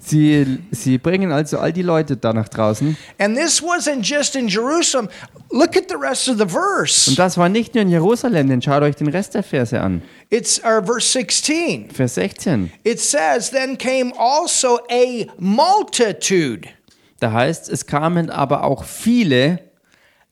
[0.00, 2.96] Sie, sie bringen also all die Leute da nach draußen.
[3.18, 5.08] And this wasn't just in Jerusalem.
[5.50, 7.08] Look at the rest of the verse.
[7.08, 10.02] Und das war nicht nur in Jerusalem, denn schaut euch den Rest der Verse an.
[10.30, 11.90] It's uh, verse 16.
[11.90, 12.72] Vers 16.
[12.82, 16.68] It says, Then came also a multitude
[17.20, 19.60] Da heißt es kamen aber auch viele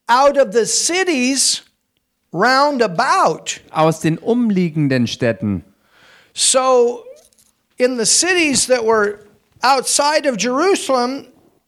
[0.09, 1.63] out of the cities
[2.33, 3.61] round about.
[3.71, 5.65] aus den umliegenden Städten.
[6.35, 7.05] So,
[7.83, 9.19] in the cities that were
[9.63, 11.27] outside of Jerusalem,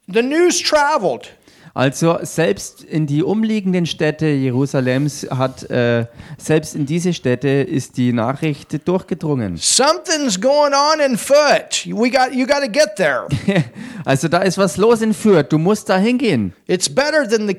[0.08, 1.28] the news traveled.
[1.76, 6.06] Also selbst in die umliegenden Städte Jerusalems hat, äh,
[6.38, 9.56] selbst in diese Städte ist die Nachricht durchgedrungen.
[9.60, 11.84] Something's going on in foot.
[11.86, 13.26] We got you got to get there.
[14.06, 16.52] Also da ist was los in Fürth, du musst da hingehen.
[16.66, 17.56] It's better than the.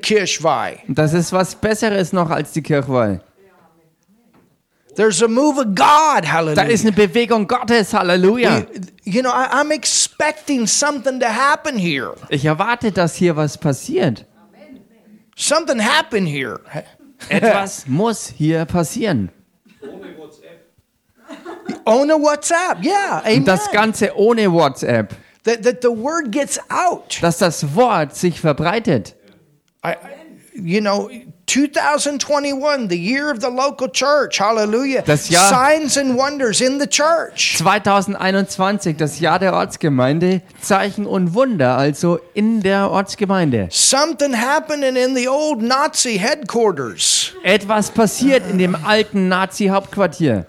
[0.86, 3.20] Und das ist was Besseres noch als die Kirchweih.
[4.96, 6.24] There's a move of God.
[6.24, 6.64] Da Hallelujah.
[6.64, 8.66] ist eine Bewegung Gottes, Halleluja.
[9.04, 12.14] You know, I, I'm expecting something to happen here.
[12.30, 14.24] Ich erwarte, dass hier was passiert.
[15.36, 16.60] Something happened here.
[17.28, 19.30] Etwas muss hier passieren.
[21.84, 22.82] On a WhatsApp.
[22.82, 23.22] Yeah.
[23.24, 23.38] Amen.
[23.38, 25.14] Und das Ganze ohne WhatsApp.
[25.46, 27.18] that, that the word gets out.
[27.22, 29.14] Dass das Wort sich verbreitet.
[29.82, 29.94] I,
[30.54, 31.08] you know,
[31.56, 34.38] 2021, the year of the local church.
[34.38, 35.02] Hallelujah.
[35.06, 37.56] Das Jahr- Signs and wonders in the church.
[37.56, 43.68] 2021, das Jahr der Ortsgemeinde, Zeichen und Wunder, also in der Ortsgemeinde.
[43.70, 47.32] Something happening in the old Nazi headquarters.
[47.42, 50.44] Etwas passiert in dem alten Nazi-Hauptquartier.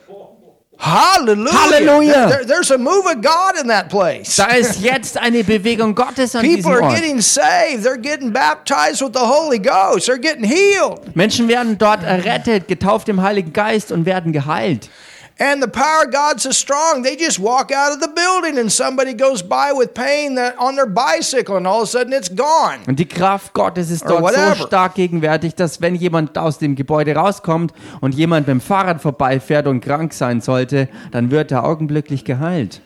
[0.79, 2.27] Hallelujah.
[2.29, 4.35] There- there's a move of God in that place.
[4.35, 6.95] Da ist jetzt eine Bewegung Gottes an People diesem are Ort.
[6.95, 7.83] getting saved.
[7.83, 10.07] They're getting baptized with the Holy Ghost.
[10.07, 10.99] They're getting healed.
[11.15, 14.89] Menschen werden dort errettet, getauft im Heiligen Geist und werden geheilt.
[15.39, 18.71] And the power of God's so strong, they just walk out of the building and
[18.71, 22.79] somebody goes by with pain on their bicycle and all of a sudden it's gone.
[22.87, 26.75] Und die Kraft Gottes ist Or dort so stark gegenwärtig, dass wenn jemand aus dem
[26.75, 27.71] Gebäude rauskommt
[28.01, 32.81] und jemand mit dem Fahrrad vorbeifährt und krank sein sollte, dann wird er augenblicklich geheilt.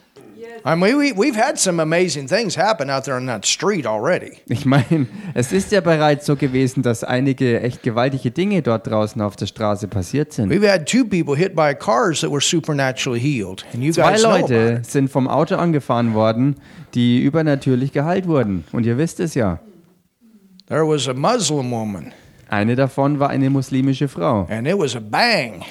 [0.64, 4.34] I mean, we, we've had some amazing things happen out there on that street already.
[4.48, 9.20] Ich meine, es ist ja bereits so gewesen, dass einige echt gewaltige Dinge dort draußen
[9.22, 10.52] auf der Straße passiert sind.
[10.52, 13.66] We've had two people hit by cars that were supernaturally healed.
[13.74, 14.86] And you Zwei guys know about Leute it.
[14.86, 16.56] sind vom Auto angefahren worden,
[16.94, 18.64] die übernatürlich geheilt wurden.
[18.72, 19.60] Und ihr wisst es ja.
[20.68, 22.12] There was a Muslim woman,
[22.50, 24.46] Eine davon war eine muslimische Frau.
[24.50, 25.64] and it was a bang.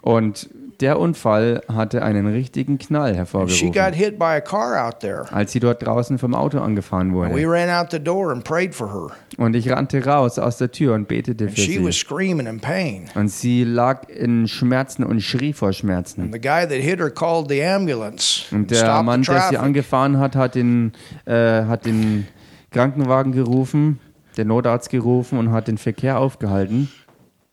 [0.00, 0.48] Und
[0.82, 5.24] der Unfall hatte einen richtigen Knall She hervorgerufen, got hit by a car out there.
[5.32, 7.46] als sie dort draußen vom Auto angefahren We wurde.
[7.48, 9.16] ran out the door and prayed for her.
[9.38, 12.00] Und ich rannte raus aus der Tür und betete für She was sie.
[12.00, 13.04] screaming in pain.
[13.14, 16.30] Und sie lag in Schmerzen und schrie vor Schmerzen.
[16.32, 18.42] The guy that hit her called the ambulance.
[18.54, 19.58] Und der stopped Mann, the der sie traffic.
[19.60, 20.92] angefahren hat, hat den,
[21.24, 22.26] äh, hat den
[22.70, 23.98] Krankenwagen gerufen.
[24.36, 26.90] den Notarzt gerufen und hat den Verkehr aufgehalten.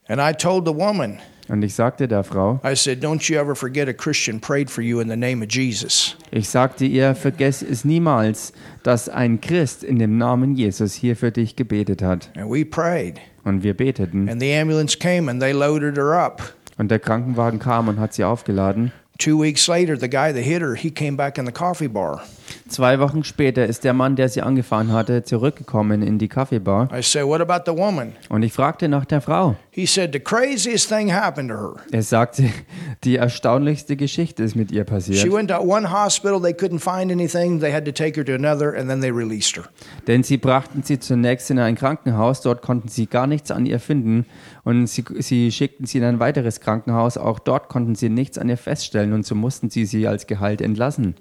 [0.07, 3.55] And I told the woman, Und ich sagte der Frau, I said, Don't you ever
[3.55, 6.15] forget a Christian prayed for you in the name of Jesus.
[6.31, 11.31] ich sagte ihr, vergess es niemals, dass ein Christ in dem Namen Jesus hier für
[11.31, 12.29] dich gebetet hat.
[12.37, 13.19] And we prayed.
[13.43, 14.29] Und wir beteten.
[14.29, 16.53] And the ambulance came and they loaded her up.
[16.77, 18.91] Und der Krankenwagen kam und hat sie aufgeladen.
[19.17, 22.21] Two weeks later, the guy that hit her, he came back in the coffee bar.
[22.69, 26.87] Zwei Wochen später ist der Mann, der sie angefahren hatte, zurückgekommen in die Kaffeebar.
[26.95, 28.13] I said, What about the woman?
[28.29, 29.55] Und ich fragte nach der Frau.
[29.71, 31.75] He said, The craziest thing happened to her.
[31.91, 32.43] Er sagte,
[33.03, 35.33] die erstaunlichste Geschichte ist mit ihr She passiert.
[35.33, 38.75] went to one hospital, they couldn't find anything, they had to take her to another,
[38.77, 39.63] and then they released her.
[40.05, 43.79] Denn sie brachten sie zunächst in ein Krankenhaus, dort konnten sie gar nichts an ihr
[43.79, 44.27] finden.
[44.63, 48.47] Und sie, sie schickten sie in ein weiteres Krankenhaus, auch dort konnten sie nichts an
[48.47, 51.15] ihr feststellen und so mussten sie sie als Gehalt entlassen.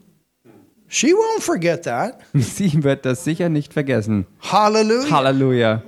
[0.88, 2.18] She won't forget that.
[2.35, 4.27] Sie wird das sicher nicht vergessen.
[4.40, 5.11] Hallelujah.
[5.11, 5.83] Halleluja.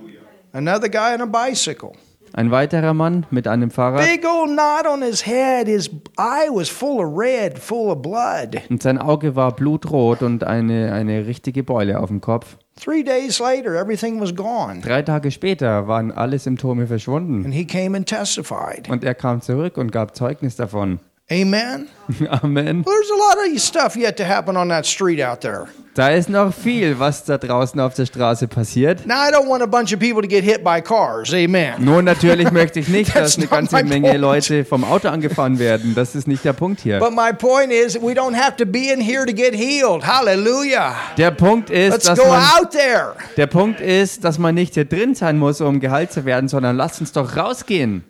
[0.53, 1.93] Another guy on a bicycle.
[2.33, 5.67] Ein weiterer Mann mit einem Fahrrad Big old knot on his head.
[5.67, 8.61] His eye was full of red, full of blood.
[8.71, 12.57] und sein Auge war blutrot und eine, eine richtige Beule auf dem Kopf.
[12.81, 14.81] Three days later, everything was gone.
[14.81, 18.89] Drei Tage später waren alle Symptome verschwunden And he came and testified.
[18.89, 21.01] und er kam zurück und gab Zeugnis davon.
[21.31, 21.89] Amen.
[22.43, 22.83] Amen.
[22.85, 25.69] Well, there's a lot of stuff yet to happen on that street out there.
[25.95, 29.07] Da ist noch viel, was da draußen auf der Straße passiert.
[29.07, 31.33] Now, I don't want a bunch of people to get hit by cars.
[31.33, 31.75] Amen.
[31.85, 34.21] Nun, natürlich möchte ich nicht, dass eine ganze Menge point.
[34.21, 35.95] Leute vom Auto angefahren werden.
[35.95, 36.99] Das ist nicht der Punkt hier.
[36.99, 40.05] But my point is, we don't have to be in here to get healed.
[40.05, 40.95] Hallelujah.
[41.17, 43.15] Der Punkt ist, Let's dass go man, out there.
[43.37, 46.77] der Punkt ist, dass man nicht hier drin sein muss, um geheilt zu werden, sondern
[46.77, 48.05] lasst uns doch rausgehen.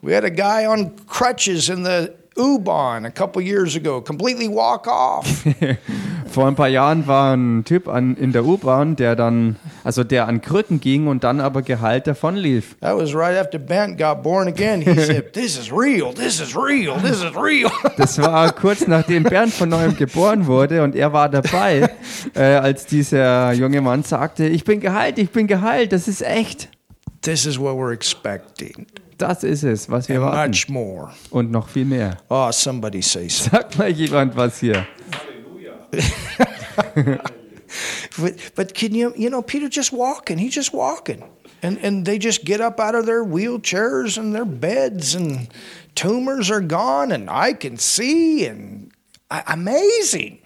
[0.00, 4.86] We had a guy on crutches in the U-Bahn a couple years ago, completely walk
[4.86, 5.26] off.
[6.30, 10.28] Vor ein paar Jahren war ein Typ an, in der U-Bahn, der dann, also der
[10.28, 12.76] an Krücken ging und dann aber geheilt davonlief.
[12.80, 14.82] That was right after Bent got born again.
[14.82, 16.12] He said, This is real.
[16.12, 16.96] This is real.
[17.00, 17.70] This is real.
[17.96, 21.90] Das war kurz nachdem Bernd von neuem geboren wurde und er war dabei,
[22.34, 26.68] äh, als dieser junge Mann sagte, ich bin geheilt, ich bin geheilt, das ist echt.
[27.22, 28.86] this is what we're expecting,
[29.18, 30.50] Das ist es, was wir and warten.
[30.50, 31.12] much more.
[31.30, 32.18] Und noch viel mehr.
[32.28, 33.50] Oh, somebody say so.
[33.50, 34.86] Sag mal jemand was hier.
[38.18, 40.38] But, but can you, you know, Peter just walking.
[40.38, 41.22] He's just walking.
[41.62, 45.48] And, and they just get up out of their wheelchairs and their beds, and
[45.94, 48.92] tumors are gone, and I can see, and
[49.30, 50.38] I, amazing.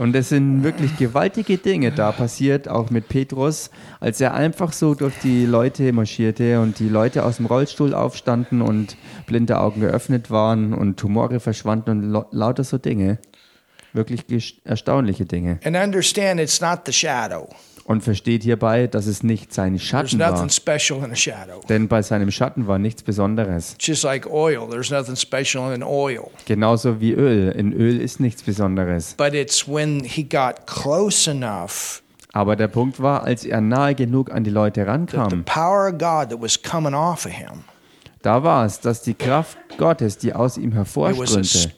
[0.00, 4.94] Und es sind wirklich gewaltige Dinge da passiert, auch mit Petrus, als er einfach so
[4.94, 10.30] durch die Leute marschierte und die Leute aus dem Rollstuhl aufstanden und blinde Augen geöffnet
[10.30, 13.18] waren und Tumore verschwanden und lauter so Dinge.
[13.92, 15.60] Wirklich erstaunliche Dinge.
[15.64, 17.50] And understand it's not the shadow.
[17.84, 20.30] Und versteht hierbei, dass es nicht sein Schatten war.
[20.30, 21.60] nothing special in a shadow.
[21.68, 23.76] Denn bei seinem Schatten war nichts Besonderes.
[23.80, 26.30] Just like oil, there's nothing special in oil.
[26.46, 27.50] Genauso wie Öl.
[27.50, 29.14] In Öl ist nichts Besonderes.
[29.16, 34.30] But it's when he got close enough Aber der Punkt war, als er nahe genug
[34.30, 35.44] an die Leute rankam,
[38.22, 41.70] da war es, dass die Kraft Gottes, die aus ihm hervorströmte,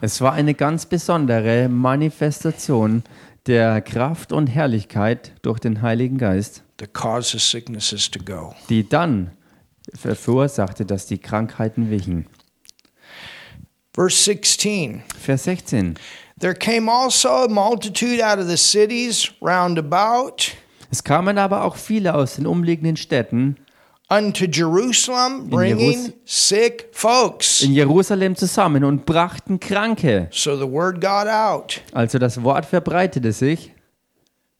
[0.00, 3.02] es war eine ganz besondere Manifestation
[3.46, 8.54] der Kraft und Herrlichkeit durch den Heiligen Geist, that causes sicknesses to go.
[8.68, 9.30] die dann
[9.94, 12.26] verursachte, dass die Krankheiten wichen.
[13.94, 15.94] Verse 16 Vers 16.
[16.38, 20.52] There came also a multitude out of the cities round about
[20.90, 23.56] Es kamen aber auch viele aus den umliegenden Städten
[24.10, 27.62] unto Jerusalem, bringing Jerus- sick folks.
[27.62, 30.28] in Jerusalem zusammen und brachten Kranke.
[30.32, 31.80] So the word got out.
[31.92, 33.72] Also das Wort verbreitete sich.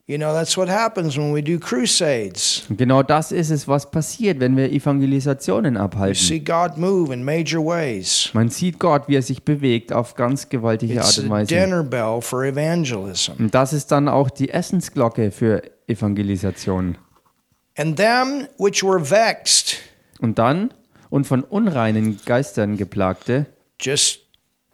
[0.06, 2.64] You know, that's what happens when we do crusades.
[2.68, 6.16] Und genau das ist es, was passiert, wenn wir Evangelisationen You abhalten.
[6.16, 8.28] see God move in major ways.
[8.32, 11.46] Man sieht Gott, wie er sich bewegt auf ganz gewaltige It's Art und the Weise.
[11.54, 13.32] dinner bell for evangelism.
[13.38, 16.98] Und das ist dann auch die Essensglocke für Evangelisation.
[17.76, 19.76] And them which were vexed,
[20.20, 20.74] Und dann
[21.08, 23.46] und von unreinen Geistern geplagte,
[23.80, 24.20] just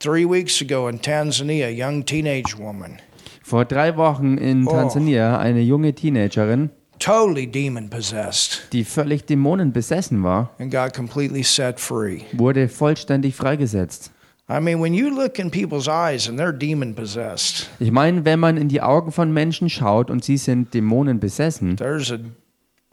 [0.00, 2.98] three weeks ago in Tanzania, a young teenage woman,
[3.42, 4.70] vor drei Wochen in Oh.
[4.72, 11.42] Tansania eine junge Teenagerin, totally demon possessed, die völlig Dämonen besessen war, and got completely
[11.44, 12.22] set free.
[12.32, 14.10] wurde vollständig freigesetzt.
[14.48, 18.38] I mean, when you look in people's eyes and they're demon possessed, Ich meine, wenn
[18.40, 22.18] man in die Augen von Menschen schaut und sie sind Dämonen besessen, there's a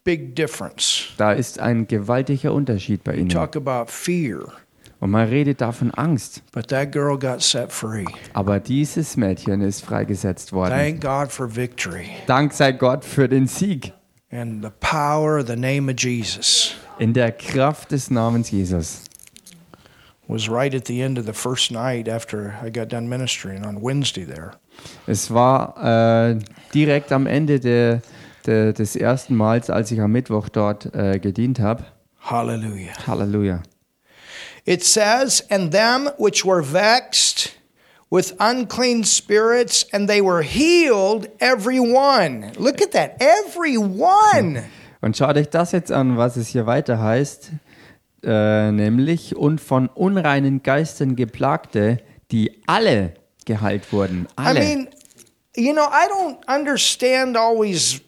[0.03, 1.09] big difference.
[1.17, 3.29] da ist ein gewaltiger Unterschied bei ihnen.
[3.29, 4.53] Talk about fear.
[4.99, 6.41] Und man redet da von Angst.
[6.53, 8.05] But that girl got set free.
[8.33, 10.71] Aber dieses Mädchen ist freigesetzt worden.
[10.71, 13.91] Thank God for victory Dank sei Gott für den Sieg
[14.31, 19.03] and the power of the name of Jesus in der Kraft des Namens Jesus.
[20.27, 23.81] was right at the end of the first night after I got done ministering on
[23.81, 24.53] Wednesday there.
[25.05, 26.39] Es war äh,
[26.73, 28.01] direkt am Ende der,
[28.45, 31.83] der, des ersten Mals, als ich am Mittwoch dort äh, gedient habe.
[32.19, 32.93] Hallelujah.
[33.05, 33.63] Halleluja.
[34.65, 37.51] It says, And them which were vexed
[38.09, 42.51] with unclean spirits, and they were healed, every one.
[42.57, 44.63] Look at that, every one.
[45.01, 47.51] Und schaut euch das jetzt an, was es hier weiter heißt,
[48.23, 51.97] äh, nämlich und von unreinen Geistern geplagte,
[52.31, 53.15] die alle
[53.45, 54.27] geheilt wurden.
[54.39, 54.59] I Alle.
[54.61, 54.87] mean,
[55.57, 57.99] you know, I don't understand always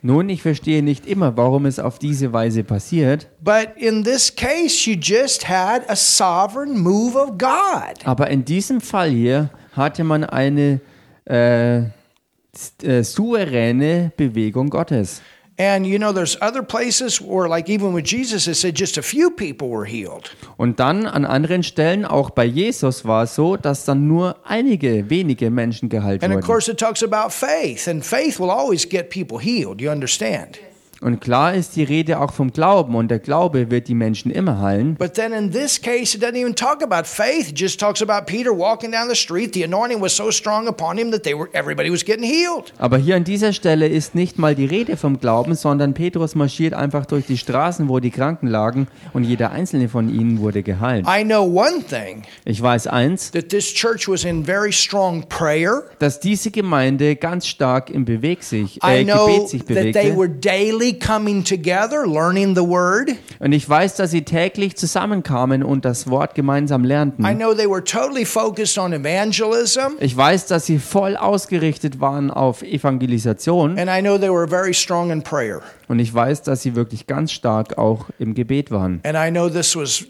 [0.00, 4.88] Nun, ich verstehe nicht immer, warum es auf diese Weise passiert, But in this case,
[4.88, 8.04] you just had a sovereign move of God.
[8.04, 10.80] aber in diesem Fall hier hatte man eine
[11.28, 15.20] äh, äh, souveräne Bewegung Gottes.
[15.56, 19.02] And you know, there's other places where, like even with Jesus, it said just a
[19.02, 20.30] few people were healed.
[20.56, 25.08] Und dann an anderen Stellen, auch bei Jesus war es so, dass dann nur einige
[25.10, 26.46] wenige Menschen geheilt And of wurden.
[26.46, 29.80] course, it talks about faith, and faith will always get people healed.
[29.80, 30.58] You understand?
[31.04, 34.58] Und klar ist die Rede auch vom Glauben und der Glaube wird die Menschen immer
[34.62, 34.94] heilen.
[34.94, 37.50] But then in this case, it doesn't even talk about faith.
[37.50, 39.52] It just talks about Peter walking down the street.
[39.52, 42.72] The anointing was so strong upon him that they were everybody was getting healed.
[42.78, 46.72] Aber hier an dieser Stelle ist nicht mal die Rede vom Glauben, sondern Petrus marschiert
[46.72, 51.04] einfach durch die Straßen, wo die Kranken lagen und jeder einzelne von ihnen wurde geheilt.
[51.06, 55.82] I know one thing Ich weiß eins, that this church was in very strong prayer.
[55.98, 59.92] dass diese Gemeinde ganz stark im Beweg sich, I äh, know Gebet sich that they
[59.92, 60.16] bewegte.
[60.16, 63.10] were daily coming together, learning the word.
[63.40, 67.22] Und ich weiß, dass sie täglich zusammenkamen und das Wort gemeinsam I lernten.
[67.36, 69.96] know they were totally focused on evangelism.
[70.00, 73.78] Ich weiß, dass sie voll ausgerichtet waren auf Evangelisation.
[73.78, 75.60] And I know they were very strong in prayer.
[75.88, 79.00] Und ich weiß, dass sie wirklich ganz stark auch im Gebet waren.
[79.04, 80.04] And I know this was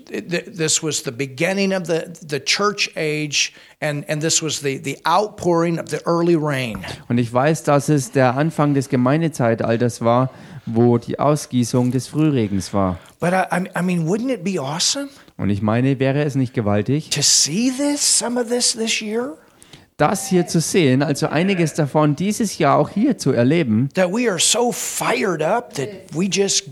[0.56, 3.52] this was the beginning of the, the church age
[3.84, 6.84] and, and this was the, the outpouring of the early rain.
[7.08, 10.30] Und ich weiß, dass es der Anfang des Gemeindezeitalters war,
[10.66, 12.98] wo die Ausgießung des Frühregens war.
[13.20, 16.54] But I, I I mean, wouldn't it be awesome Und ich meine, wäre es nicht
[16.54, 19.36] gewaltig, to see this, some of this this year?
[19.96, 24.28] das hier zu sehen, also einiges davon dieses Jahr auch hier zu erleben, That we
[24.28, 26.70] are so fired up that we just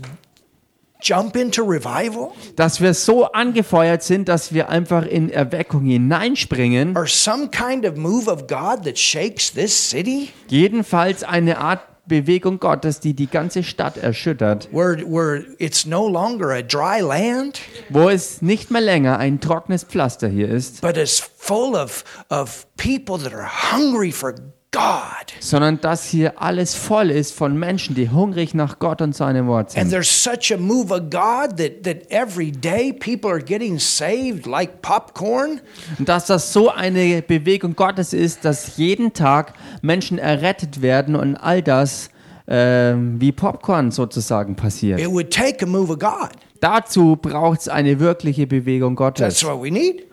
[1.03, 2.31] jump into revival?
[2.55, 6.95] dass wir so angefeuert sind, dass wir einfach in Erweckung hineinspringen.
[6.95, 10.29] Or some kind of move of God that shakes this city?
[10.47, 16.49] Jedenfalls eine Art Bewegung Gottes, die die ganze Stadt erschüttert, Where, where it's no longer
[16.49, 21.19] a dry land, wo es nicht mehr länger ein trockenes Pflaster hier ist, but it's
[21.19, 24.35] full of, of people that are hungry for
[24.73, 25.33] God.
[25.39, 29.67] sondern dass hier alles voll ist von Menschen, die hungrig nach Gott und seinem Wort
[29.67, 29.89] And sind.
[29.91, 34.81] there's such a move of God that, that every day people are getting saved like
[34.81, 35.61] popcorn.
[35.99, 41.35] Und dass das so eine Bewegung Gottes ist, dass jeden Tag Menschen errettet werden und
[41.37, 42.09] all das
[42.47, 44.99] ähm, wie Popcorn sozusagen passiert.
[44.99, 46.31] It would take a move of God.
[46.59, 49.43] Dazu braucht es eine wirkliche Bewegung That's Gottes.
[49.45, 50.03] what we need.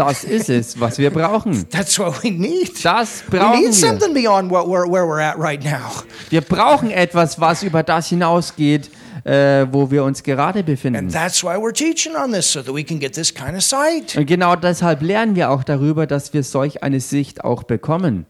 [0.00, 1.68] Das ist es, was wir brauchen.
[1.70, 2.84] That's what we need.
[2.84, 3.72] Das We brauchen need wir.
[3.72, 6.02] something beyond what we're, where we're at right now.
[6.30, 8.90] Wir brauchen etwas, was über das hinausgeht,
[9.24, 11.08] äh, wo wir uns gerade And befinden.
[11.10, 14.16] that's why we're teaching on this, so that we can get this kind of sight.
[14.16, 18.24] Und genau deshalb lernen wir auch darüber, dass wir solch eine Sicht auch bekommen.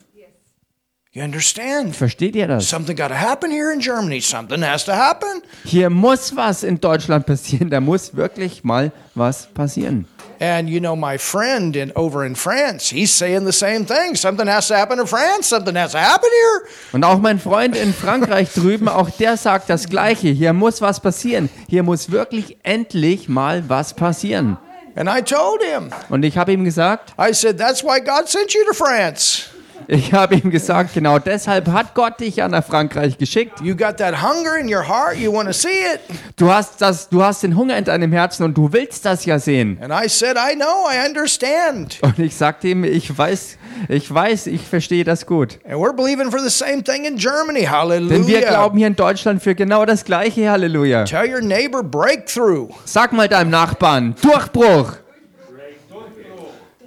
[1.12, 1.96] You understand?
[1.96, 2.68] Versteht ihr das?
[2.70, 4.20] Something got to happen here in Germany.
[4.20, 5.42] Something has to happen.
[5.64, 7.68] Hier muss was in Deutschland passieren.
[7.68, 10.04] Da muss wirklich mal was passieren.
[10.42, 14.16] And you know, my friend in over in France, he's saying the same thing.
[14.16, 15.48] Something has to happen in France.
[15.48, 16.68] Something has to happen here.
[16.92, 20.28] Und auch mein Freund in Frankreich drüben, auch der sagt das Gleiche.
[20.28, 21.50] Hier muss was passieren.
[21.68, 24.56] Hier muss wirklich endlich mal was passieren.
[24.96, 28.54] And I told him, Und ich habe ihm gesagt, I said, that's why God sent
[28.54, 29.44] you to France.
[29.88, 33.60] Ich habe ihm gesagt, genau deshalb hat Gott dich ja nach Frankreich geschickt.
[33.60, 35.16] You got that hunger in your heart.
[35.16, 36.00] You want to see it.
[36.36, 39.38] Du hast das, du hast den Hunger in deinem Herzen und du willst das ja
[39.38, 39.78] sehen.
[39.82, 41.98] And I said, I know, I understand.
[42.02, 43.58] Und ich sagte ihm, ich weiß,
[43.88, 45.58] ich weiß, ich verstehe das gut.
[45.64, 47.60] And we're believing for the same thing in Germany.
[47.60, 48.48] Denn wir Hallelujah.
[48.48, 50.50] glauben hier in Deutschland für genau das Gleiche.
[50.50, 51.04] Halleluja.
[51.04, 52.68] Tell your neighbor breakthrough.
[52.84, 54.94] Sag mal deinem Nachbarn, Durchbruch.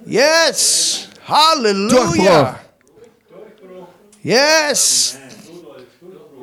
[0.06, 1.08] Yes.
[1.26, 1.88] Hallelujah.
[1.88, 2.63] Durchbruch.
[4.24, 5.18] Yes.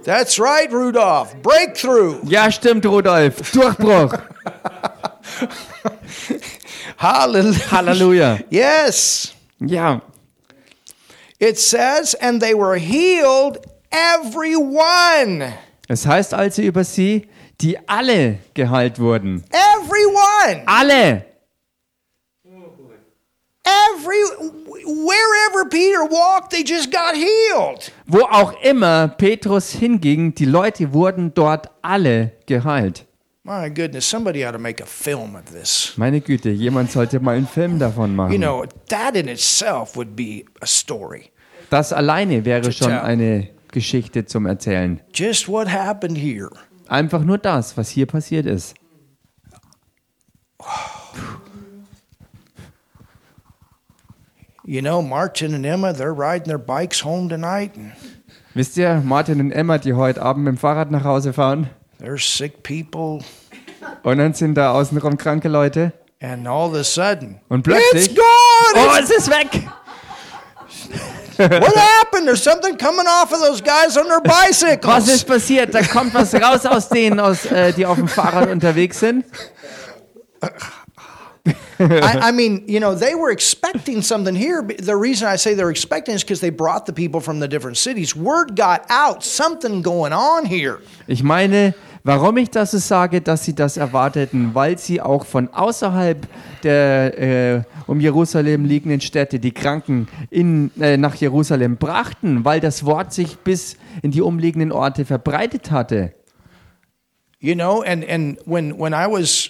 [0.03, 1.35] That's right, Rudolph.
[1.41, 2.21] Breakthrough.
[2.25, 3.51] Ja, stimmt, Rudolf.
[3.51, 4.13] Durchbruch.
[6.97, 7.59] Hallelujah.
[7.71, 8.43] Halleluja.
[8.49, 9.33] Yes.
[9.59, 10.01] Ja,
[11.39, 13.57] It says, and they were healed,
[13.91, 15.53] every one.
[15.87, 17.27] es heißt also über sie,
[17.59, 19.43] die alle geheilt wurden.
[19.51, 20.63] Every one.
[20.67, 21.25] Alle.
[23.63, 24.17] Every
[24.83, 27.91] wherever Peter walked, they just got healed.
[28.07, 33.05] Wo auch immer Petrus hinging, die Leute wurden dort alle geheilt.
[33.43, 35.93] My goodness, somebody ought to make a film of this.
[35.97, 38.37] Meine Güte, jemand sollte mal einen Film davon You machen.
[38.41, 41.31] know, that in itself would be a story.
[41.69, 45.01] Das alleine wäre schon eine Geschichte zum Erzählen.
[45.13, 46.49] Just what happened here.
[46.87, 48.75] Einfach nur das, was hier passiert ist.
[54.71, 57.73] You know, Martin and Emma, they're riding their bikes home tonight,
[58.53, 61.69] Wisst ihr, Martin und Emma, die heute Abend mit dem Fahrrad nach Hause fahren
[61.99, 63.19] there's sick people,
[64.03, 65.91] und dann sind da außenrum kranke Leute
[66.21, 68.75] and all of a sudden, und plötzlich, it's gone!
[68.75, 69.67] oh, It's- es ist weg!
[71.37, 72.27] what happened?
[72.27, 75.07] There's something coming off of those guys on their Was bicycles.
[75.09, 75.75] ist passiert?
[75.75, 79.25] Da kommt was raus aus denen, aus, äh, die auf dem Fahrrad unterwegs sind.
[81.79, 84.61] I, I mean, you know, they were expecting something here.
[84.61, 87.77] The reason I say they're expecting is because they brought the people from the different
[87.77, 88.15] cities.
[88.15, 90.79] Word got out, something going on here.
[91.07, 91.73] Ich meine,
[92.03, 96.27] warum ich das so sage, dass sie das erwarteten, weil sie auch von außerhalb
[96.61, 102.85] der äh, um Jerusalem liegenden Städte die Kranken in, äh, nach Jerusalem brachten, weil das
[102.85, 106.13] Wort sich bis in die umliegenden Orte verbreitet hatte.
[107.39, 109.49] You know, and and when when I was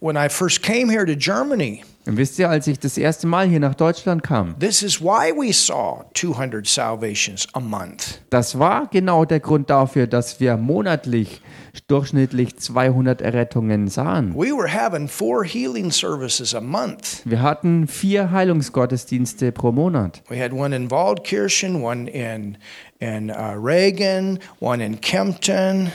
[0.00, 3.48] when I first came here to Germany, Und wisst ihr, als ich das erste Mal
[3.48, 8.20] hier nach Deutschland kam, this is why we saw 200 salvations a month.
[8.30, 11.40] das war genau der Grund dafür, dass wir monatlich
[11.88, 14.34] durchschnittlich 200 Errettungen sahen.
[14.34, 17.22] We were having four healing services a month.
[17.24, 20.22] Wir hatten vier Heilungsgottesdienste pro Monat.
[20.28, 22.56] We had one in Waldkirchen, one in
[22.98, 25.90] in uh, Reagan, one in Kempton.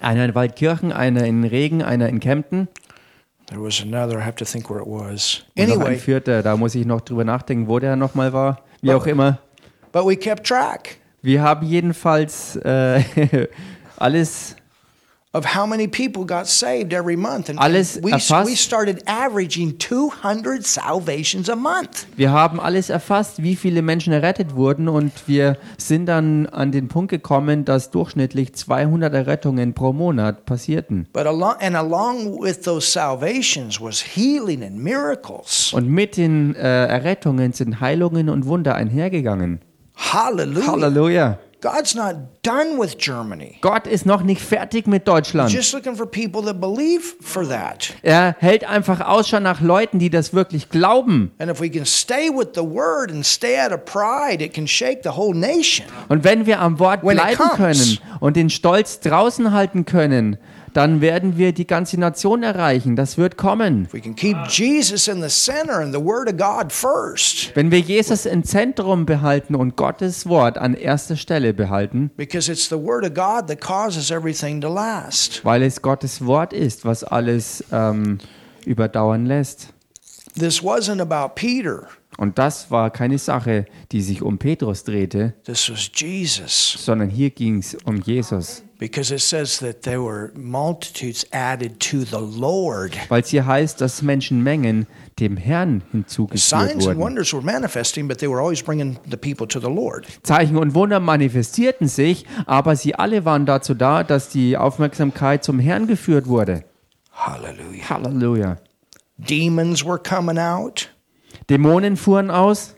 [0.00, 2.68] Einer in Waldkirchen, einer in Regen, einer in Kempten.
[3.50, 4.18] There was another.
[4.18, 5.42] I have to think where it was.
[5.56, 8.60] Anyway, vierter, da muss ich noch drüber nachdenken, wo der nochmal war.
[8.80, 9.38] Wie auch immer.
[9.92, 13.02] but we kept track Wir haben jedenfalls äh,
[13.96, 14.56] alles,
[15.32, 18.48] of how many people got saved every month, and, Alles we erfasst.
[18.50, 22.06] we started averaging 200 salvations a month.
[22.16, 26.88] wir haben alles erfasst, wie viele Menschen errettet wurden und wir sind dann an den
[26.88, 31.06] Punkt gekommen, dass durchschnittlich 200 Errettungen pro Monat passierten.
[31.12, 35.72] But along and along with those salvations was healing and miracles.
[35.72, 39.60] Und mit den äh, Errettungen sind Heilungen und Wunder einhergegangen.
[39.94, 40.66] Hallelujah.
[40.66, 41.38] Halleluja.
[41.60, 43.56] God's not done with Germany.
[43.60, 45.52] Gott ist noch nicht fertig mit Deutschland.
[45.52, 47.92] Just looking for people that believe for that.
[48.02, 51.32] Er hält einfach Ausschau nach Leuten, die das wirklich glauben.
[51.38, 54.66] And if we can stay with the word and stay out of pride, it can
[54.66, 55.86] shake the whole nation.
[56.08, 60.38] Und wenn wir am Wort When bleiben können und den Stolz draußen halten können,
[60.72, 62.96] dann werden wir die ganze Nation erreichen.
[62.96, 63.84] Das wird kommen.
[63.86, 67.70] If we can keep Jesus in the center and the word of God first, Wenn
[67.70, 72.76] wir Jesus im Zentrum behalten und Gottes Wort an erster Stelle behalten, because it's the
[72.76, 75.44] word of God that causes everything to last.
[75.44, 78.18] weil es Gottes Wort ist, was alles ähm,
[78.64, 79.68] überdauern lässt.
[80.38, 81.88] This wasn't about Peter.
[82.16, 86.76] Und das war keine Sache, die sich um Petrus drehte, This was Jesus.
[86.78, 88.62] sondern hier ging es um Jesus.
[88.80, 92.96] Because it says that there were multitudes added to the Lord.
[93.10, 94.86] Weil es hier heißt, dass Menschenmengen
[95.18, 96.98] dem Herrn hinzugeführt and wurden.
[96.98, 100.06] wonders were manifesting, but they were always bringing the people to the Lord.
[100.22, 105.58] Zeichen und Wunder manifestierten sich, aber sie alle waren dazu da, dass die Aufmerksamkeit zum
[105.58, 106.64] Herrn geführt wurde.
[107.12, 107.90] Hallelujah.
[107.90, 108.56] Halleluja.
[109.18, 110.88] Demons were coming out,
[111.50, 112.74] Dämonen fuhren aus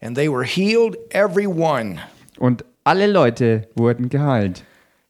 [0.00, 2.00] and they were healed, every one.
[2.38, 4.62] und alle Leute wurden geheilt.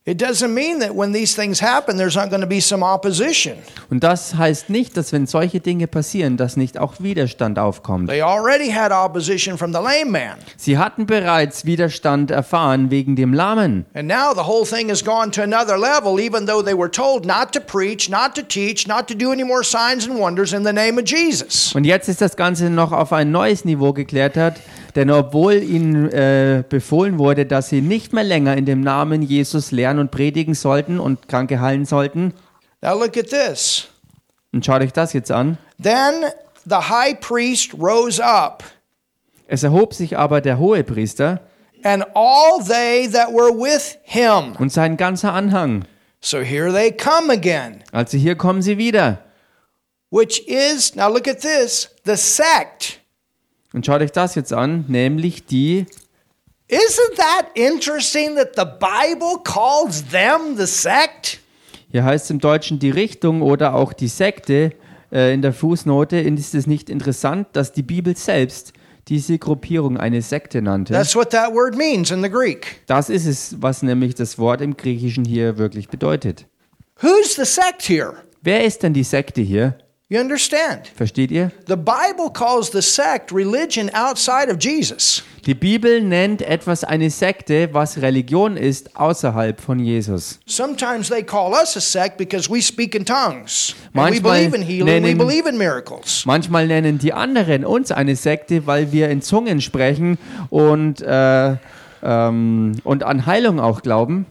[0.07, 3.55] It doesn't mean that when these things happen, there's not going to be some opposition.
[3.89, 8.11] Und das heißt nicht, dass wenn solche Dinge passieren, dass nicht auch Widerstand aufkommt.
[8.11, 10.37] They already had opposition from the lame man.
[10.59, 13.87] Sie hatten bereits Widerstand erfahren wegen dem Lahmen.
[13.95, 17.25] And now the whole thing has gone to another level, even though they were told
[17.25, 20.65] not to preach, not to teach, not to do any more signs and wonders in
[20.67, 21.75] the name of Jesus.
[21.75, 24.61] Und jetzt ist das Ganze noch auf ein neues Niveau geklettert,
[24.97, 29.71] denn obwohl ihnen äh, befohlen wurde, dass sie nicht mehr länger in dem Namen Jesus
[29.73, 32.35] lehren und predigen sollten und Kranke heilen sollten,
[32.83, 33.89] Now look at this.
[34.53, 35.59] und schaut euch das jetzt an.
[35.83, 36.25] Then
[36.65, 38.63] the high priest rose up,
[39.47, 41.41] Es erhob sich aber der Hohepriester
[41.83, 44.55] and all they that were with him.
[44.59, 45.85] und sein ganzer Anhang.
[46.21, 47.83] So here they come again.
[47.93, 49.19] Also hier kommen sie wieder.
[50.11, 53.01] which is, now look at this, the sect.
[53.75, 55.85] Und schaut euch das jetzt an, nämlich die,
[56.71, 61.41] Isn't that interesting that the Bible calls them the sect?
[61.91, 64.73] hier heißt es im Deutschen die Richtung oder auch die Sekte
[65.13, 66.19] äh, in der Fußnote.
[66.19, 68.73] Ist es nicht interessant, dass die Bibel selbst
[69.09, 70.93] diese Gruppierung eine Sekte nannte?
[70.95, 72.81] That's what that word means in the Greek.
[72.87, 76.47] Das ist es, was nämlich das Wort im Griechischen hier wirklich bedeutet.
[77.01, 78.15] Who's the sect here?
[78.41, 79.79] Wer ist denn die Sekte hier?
[80.15, 80.93] You understand?
[80.95, 81.51] Versteht ihr?
[81.67, 85.25] The Bible calls the sect religion outside of Jesus.
[85.45, 90.39] Die Bibel nennt etwas eine Sekte, was Religion ist außerhalb von Jesus.
[90.47, 93.75] Sometimes they call us a sect because we speak in tongues.
[93.87, 96.23] And we Manchmal believe in healing, we nennen- believe in miracles.
[96.27, 100.17] Manchmal nennen die anderen uns eine Sekte, weil wir in Zungen sprechen
[100.49, 101.57] und, äh,
[102.05, 104.27] ähm, und an Heilung auch glauben.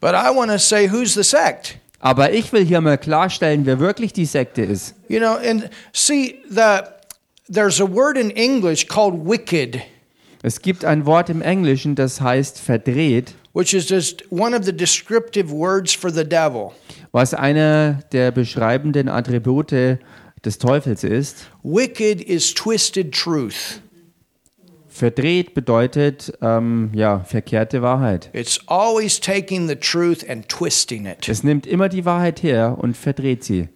[0.00, 1.81] But I want to say who's the sect?
[2.02, 4.94] Aber ich will hier mal klarstellen, wer wirklich die Sekte ist.
[5.08, 6.80] You know, and see the
[7.48, 9.80] there's a word in English called wicked,
[10.42, 14.72] Es gibt ein Wort im Englischen, das heißt verdreht, which is just one of the
[14.76, 16.72] descriptive words for the devil.
[17.12, 19.98] was einer der beschreibenden Attribute
[20.44, 21.46] des Teufels ist.
[21.62, 23.80] Wicked is twisted truth.
[24.92, 28.28] Verdreht bedeutet ähm, ja verkehrte Wahrheit.
[28.34, 31.26] It's always taking the truth and twisting it.
[31.26, 33.68] Es nimmt immer die Wahrheit her und verdreht sie.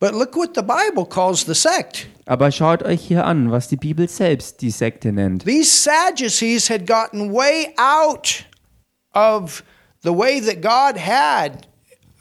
[0.00, 2.08] But look what the Bible calls the sect.
[2.26, 5.44] Aber schaut euch hier an, was die Bibel selbst die Sekte nennt.
[5.44, 8.44] These Sadducees had gotten way out
[9.14, 9.64] of
[10.02, 11.66] the way that God had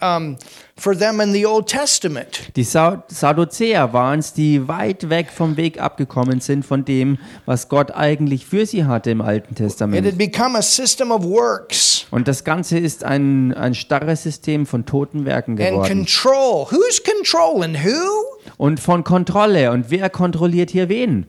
[0.02, 0.38] um,
[0.80, 2.56] for them in the Old Testament.
[2.56, 7.70] Die Sa Sadduzäer waren es, die weit weg vom Weg abgekommen sind von dem, was
[7.70, 10.06] Gott eigentlich für sie hatte im Alten It Testament.
[10.08, 14.86] had become a system of works Und das Ganze ist ein, ein starres System von
[14.86, 15.88] toten Werken and geworden.
[16.06, 16.68] control.
[16.72, 18.26] Who's controlling who?
[18.58, 19.72] Und von Kontrolle.
[19.72, 21.28] Und wer kontrolliert hier wen?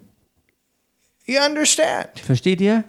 [1.26, 2.08] You understand?
[2.24, 2.84] Versteht ihr?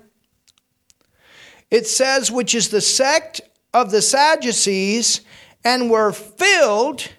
[1.70, 3.44] It says, which is the sect
[3.74, 5.22] of the Sadducees,
[5.64, 7.10] and were filled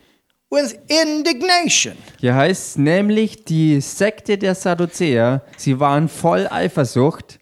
[0.50, 1.96] with indignation.
[2.20, 7.38] Hier heißt es nämlich die Sekte der Sadduzäer, sie waren voll Eifersucht.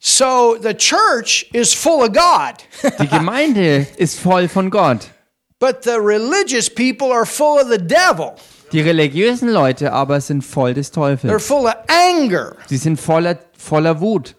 [0.00, 2.56] So the church is full of God,
[3.00, 5.10] Die Gemeinde ist voll von Gott.
[5.58, 8.34] but the religious people are full of the devil.
[8.72, 11.46] Die religiösen Leute aber sind voll des They're Teufels.
[11.46, 12.56] full of anger.
[12.66, 14.34] Sie sind voller, voller Wut,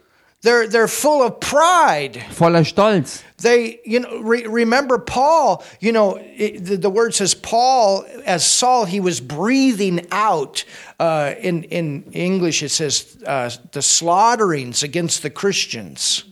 [0.47, 2.23] They're, they're full of pride.
[2.29, 3.21] voller Stolz.
[3.39, 8.45] They, you know, re- remember Paul, you know, it, the, the word says Paul, as
[8.45, 10.63] Saul, he was breathing out.
[11.01, 16.23] Uh, in, in English, it says uh, the slaughterings against the Christians.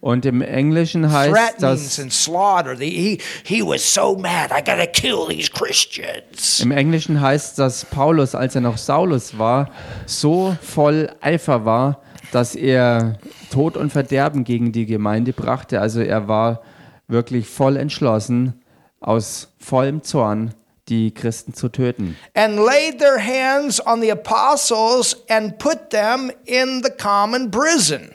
[0.00, 2.74] Und im Englischen heißt das, and slaughter.
[2.74, 4.50] The, he, he was so mad.
[4.50, 6.60] I got to kill these Christians.
[6.60, 9.68] im Englischen heißt, dass Paulus, als er noch Saulus war,
[10.06, 12.00] so voll Eifer war,
[12.32, 13.18] dass er
[13.50, 15.80] Tod und Verderben gegen die Gemeinde brachte.
[15.80, 16.62] Also er war
[17.06, 18.62] wirklich voll entschlossen,
[19.00, 20.54] aus vollem Zorn
[20.88, 22.16] die Christen zu töten.
[22.34, 28.10] And laid their hands on the apostles and put them in the common prison.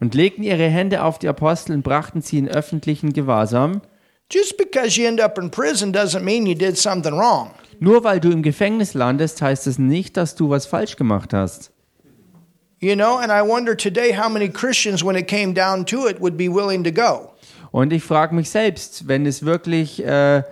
[0.00, 3.82] Und legten ihre Hände auf die Apostel und brachten sie in öffentlichen Gewahrsam.
[4.30, 7.50] Just because you end up in prison doesn't mean you did something wrong.
[7.80, 11.71] Nur weil du im Gefängnis landest, heißt es nicht, dass du was falsch gemacht hast.
[12.84, 16.20] You know, and I wonder today how many Christians, when it came down to it,
[16.20, 17.30] would be willing to go.
[17.70, 20.42] Und ich frage mich selbst, wenn es wirklich, äh,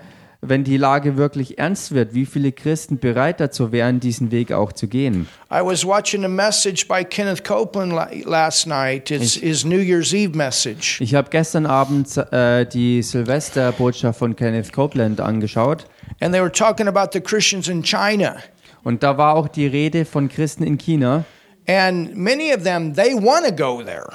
[0.40, 4.70] wenn die Lage wirklich ernst wird, wie viele Christen bereit dazu wären, diesen Weg auch
[4.72, 5.26] zu gehen.
[5.52, 9.10] I was watching a message by Kenneth Copeland la- last night.
[9.10, 11.00] It's his New Year's Eve message.
[11.00, 15.84] Ich habe gestern Abend äh, die Silvesterbotschaft von Kenneth Copeland angeschaut
[16.20, 18.36] And they were talking about the Christians in China.
[18.84, 21.24] und da war auch die Rede von Christen in China
[21.70, 24.10] And many of them, they want to go there.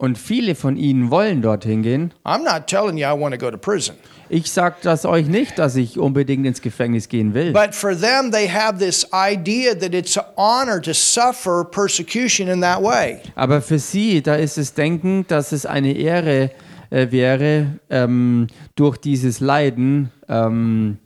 [0.00, 2.14] und viele von ihnen wollen dorthin gehen.
[2.24, 3.96] I'm not telling you I want to go to prison.
[4.30, 7.52] Ich sage das euch nicht, dass ich unbedingt ins Gefängnis gehen will.
[7.52, 12.62] But for them, they have this idea that it's an honor to suffer persecution in
[12.62, 13.18] that way.
[13.34, 16.50] Aber für sie, da ist es Denken, dass es eine Ehre
[16.88, 20.96] äh, wäre, ähm, durch dieses Leiden, ähm,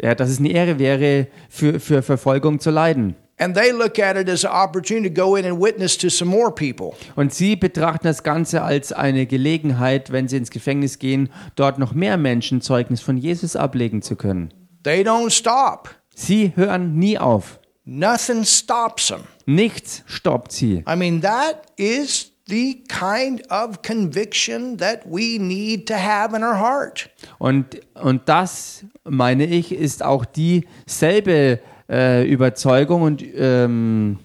[0.00, 3.16] ja, dass es eine Ehre wäre, für, für Verfolgung zu leiden.
[3.38, 6.30] And they look at it as an opportunity to go in and witness to some
[6.30, 6.92] more people.
[7.16, 11.92] Und sie betrachten das Ganze als eine Gelegenheit, wenn sie ins Gefängnis gehen, dort noch
[11.92, 14.54] mehr Menschen Zeugnis von Jesus ablegen zu können.
[14.84, 15.90] They don't stop.
[16.14, 17.60] Sie hören nie auf.
[17.84, 19.20] Nothing stops them.
[19.44, 20.82] Nichts stoppt sie.
[20.88, 26.58] I mean, that is the kind of conviction that we need to have in our
[26.58, 27.10] heart.
[27.38, 31.60] Und, und das, meine ich, ist auch dieselbe
[31.90, 34.18] äh, Überzeugung und ähm,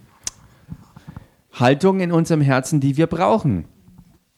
[1.54, 3.66] Haltung in unserem Herzen, die wir brauchen.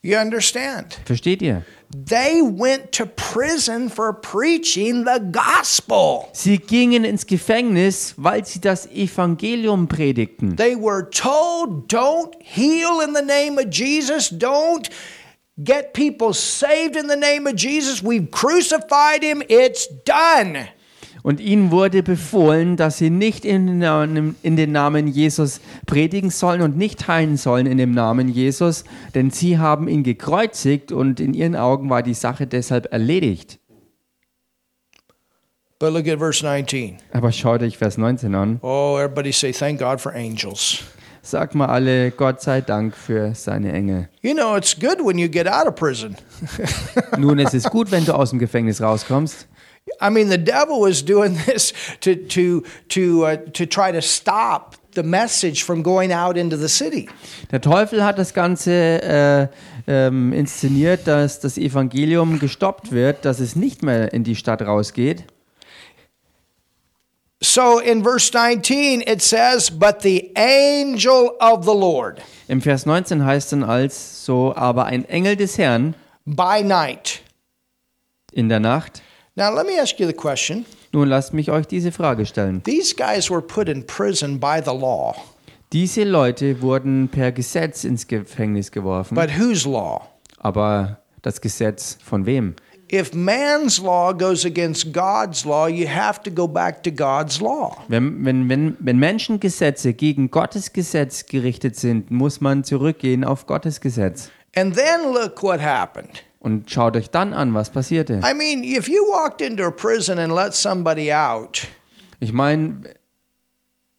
[0.01, 0.99] You understand?
[1.05, 1.63] Versteht ihr?
[1.93, 6.27] They went to prison for preaching the gospel.
[6.33, 10.57] Sie gingen ins Gefängnis, weil sie das Evangelium predigten.
[10.57, 14.89] They were told, don't heal in the name of Jesus, don't
[15.63, 18.03] get people saved in the name of Jesus.
[18.03, 20.67] We've crucified him, it's done.
[21.23, 26.29] Und ihnen wurde befohlen, dass sie nicht in den, Namen, in den Namen Jesus predigen
[26.29, 28.83] sollen und nicht heilen sollen in dem Namen Jesus,
[29.15, 33.59] denn sie haben ihn gekreuzigt und in ihren Augen war die Sache deshalb erledigt.
[35.79, 36.97] But look at verse 19.
[37.11, 38.59] Aber schaut euch Vers 19 an.
[38.61, 40.83] Oh, everybody say, thank God for angels.
[41.21, 44.09] Sagt mal alle, Gott sei Dank für seine Engel.
[44.21, 46.17] You know, it's good when you get out of prison.
[47.17, 49.47] Nun, es ist gut, wenn du aus dem Gefängnis rauskommst.
[50.01, 54.75] I mean, the devil was doing this to, to, to, uh, to try to stop
[54.93, 57.09] the message from going out into the city.
[57.51, 58.71] Der Teufel hat das Ganze
[59.01, 59.47] äh,
[59.87, 65.25] ähm, inszeniert, dass das Evangelium gestoppt wird, dass es nicht mehr in die Stadt rausgeht.
[67.41, 73.25] So in verse 19, it says, But the angel of the Lord Im Vers 19
[73.25, 77.21] heißt dann als so, aber ein Engel des Herrn by night.
[78.31, 79.01] in der Nacht.
[79.35, 80.65] Now, let me ask you the question.
[80.91, 82.61] Nun lasst mich euch diese Frage stellen.
[82.63, 85.15] These guys were put in prison by the law,
[85.71, 90.07] Diese Leute wurden per Gesetz ins Gefängnis geworfen, but whose law?
[90.37, 92.53] aber das Gesetz von wem?
[92.91, 97.75] If man's law goes against God's law, you have to go back to God's law.
[97.87, 103.81] Wenn, wenn, wenn, wenn Menschengesetze gegen Gottes Gesetz gerichtet sind, muss man zurückgehen auf Gottes
[103.81, 104.29] Gesetz.
[104.55, 106.23] And then look what happened.
[106.43, 108.19] Und schaut euch dann an, was passierte.
[108.23, 111.67] I mean, if you walked into a prison and let somebody out,
[112.19, 112.83] Ich meine,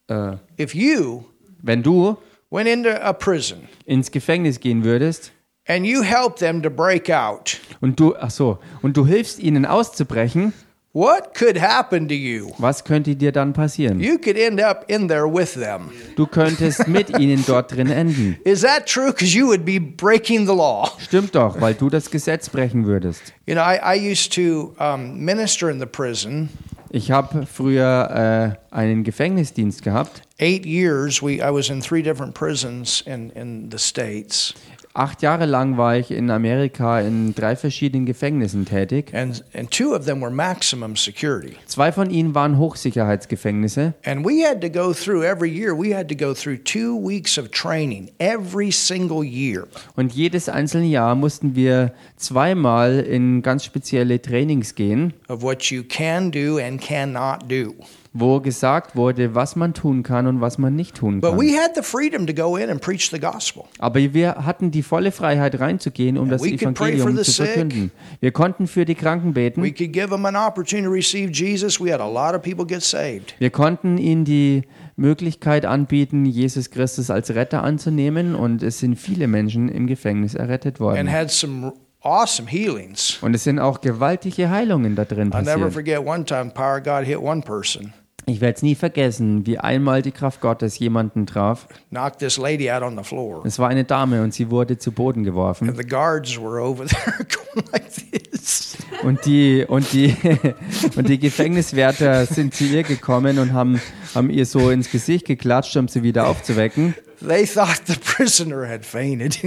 [0.09, 1.25] äh, if you
[1.63, 2.19] wenn du
[2.51, 5.33] went into a prison ins Gefängnis gehen würdest
[5.67, 9.65] and you helped them to break out, und du, ach so, und du hilfst ihnen
[9.65, 10.53] auszubrechen,
[10.95, 12.53] what could happen to you?
[12.59, 14.01] was könnte dir dann passieren?
[14.01, 15.91] You could end up in there with them.
[16.17, 18.39] Du könntest mit ihnen dort drin enden.
[18.45, 19.13] Is that true?
[19.13, 20.91] Because you would be breaking the law.
[20.99, 23.35] Stimmt doch, weil du das Gesetz brechen würdest.
[23.47, 26.49] You know, I, I used to um, minister in the prison.
[26.91, 30.23] Ich habe früher äh, einen Gefängnisdienst gehabt.
[30.39, 34.55] Eight years, we I was in three different prisons in, in the states,
[34.97, 39.13] Acht Jahre lang war ich in Amerika in drei verschiedenen Gefängnissen tätig.
[39.13, 41.57] and and two of them were maximum security.
[41.67, 43.95] Zwei von ihnen waren Hochsicherheitsgefängnisse.
[44.05, 45.77] And we had to go through every year.
[45.77, 49.67] We had to go through two weeks of training every single year.
[49.97, 55.83] Und jedes einzelne Jahr mussten wir zweimal in ganz spezielle Trainings gehen, of what you
[55.83, 57.75] can do and cannot do.
[58.17, 61.41] Wo gesagt wurde, was man tun kann und was man nicht tun But kann.
[61.41, 63.65] we had the freedom to go in and preach the gospel.
[63.81, 67.23] Aber wir hatten die volle Freiheit reinzugehen, um das we could pray for Evangelium the
[67.25, 67.47] zu sick.
[67.47, 67.91] verkünden.
[68.21, 69.61] Wir konnten für die Kranken We beten.
[69.63, 71.81] could give them an opportunity to receive Jesus.
[71.81, 73.35] We had a lot of people get saved.
[73.41, 74.63] Wir konnten ihnen die
[74.97, 80.77] Möglichkeit anbieten, Jesus Christus als Retter anzunehmen und es sind viele Menschen im Gefängnis errettet
[80.77, 81.11] and worden.
[81.13, 83.19] had some awesome healings.
[83.23, 85.73] Und es sind auch gewaltige Heilungen da drin I'll never passiert.
[85.73, 87.93] forget one time power of God hit one person,
[88.27, 91.67] Ich werde es nie vergessen, wie einmal die Kraft Gottes jemanden traf.
[91.91, 93.45] knocked this lady out on the floor.
[93.45, 95.69] Es war eine Dame und sie wurde zu Boden geworfen.
[95.69, 98.77] And the guards were over there going like this.
[99.03, 100.17] Und die, und die,
[100.97, 103.81] und die Gefängniswärter sind zu ihr gekommen und haben,
[104.15, 106.95] haben ihr so ins Gesicht geklatscht, um sie wieder aufzuwecken,
[107.27, 109.39] They thought the prisoner had fainted.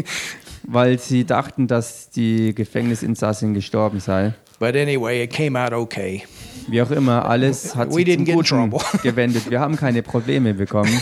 [0.64, 4.34] weil sie dachten, dass die Gefängnisinsassin gestorben sei.
[4.60, 6.24] But anyway, it came out okay.
[6.68, 9.50] Wie auch immer, alles hat We sich didn't zum Guten gewendet.
[9.50, 11.02] Wir haben keine Probleme bekommen.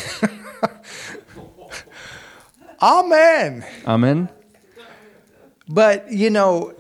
[2.80, 3.64] Amen.
[3.86, 4.30] Amen.
[5.68, 6.72] But, you know,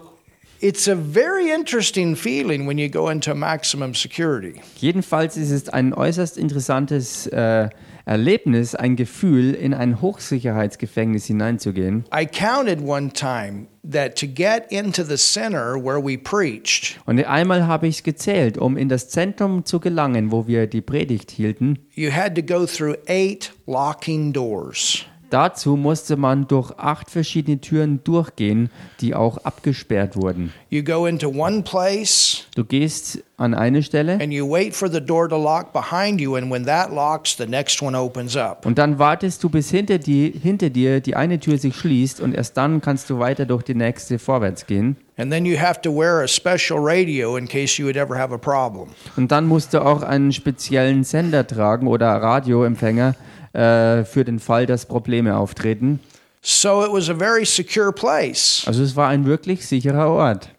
[0.65, 4.61] it's a very interesting feeling when you go into maximum security.
[4.77, 7.69] Jedenfalls ist es ein äußerst interessantes äh,
[8.05, 12.05] Erlebnis, ein Gefühl, in ein Hochsicherheitsgefängnis hineinzugehen.
[12.11, 17.67] I counted one time that to get into the center where we preached, Und einmal
[17.67, 21.77] habe ich es gezählt, um in das Zentrum zu gelangen, wo wir die Predigt hielten,
[21.93, 25.05] you had to go through eight locking doors.
[25.29, 28.69] Dazu musste man durch acht verschiedene Türen durchgehen,
[29.01, 30.53] die auch abgesperrt wurden.
[30.69, 34.17] You go into one place Du gehst an eine Stelle
[36.89, 37.37] locks,
[38.63, 42.33] und dann wartest du, bis hinter, die, hinter dir die eine Tür sich schließt und
[42.33, 44.95] erst dann kannst du weiter durch die nächste vorwärts gehen.
[45.17, 48.33] And then you have to wear a special radio in case you would ever have
[48.33, 48.87] a problem.
[49.15, 53.15] Und dann musst du auch einen speziellen Sender tragen oder Radioempfänger
[53.55, 55.99] äh, für den Fall, dass Probleme auftreten.
[56.41, 58.63] So it was a very secure place.
[58.67, 60.49] Also es war ein wirklich sicherer Ort.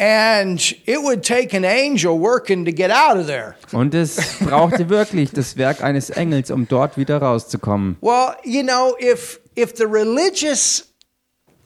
[0.00, 3.56] And it would take an angel working to get out of there.
[3.72, 7.96] Und es brauchte wirklich das Werk eines Engels, um dort wieder rauszukommen.
[8.00, 10.92] Well, you know, if if the religious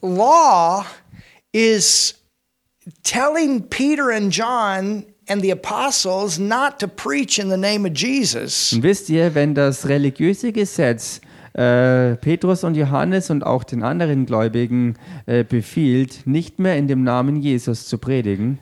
[0.01, 0.87] law
[1.53, 2.15] is
[3.03, 8.73] telling Peter and John and the apostles not to preach in the name of Jesus,
[8.73, 11.21] Und wisst ihr, wenn das religiöse Gesetz
[11.55, 14.95] äh, Petrus und Johannes und auch den anderen Gläubigen
[15.27, 18.59] äh, befiehlt, nicht mehr in dem Namen Jesus zu predigen,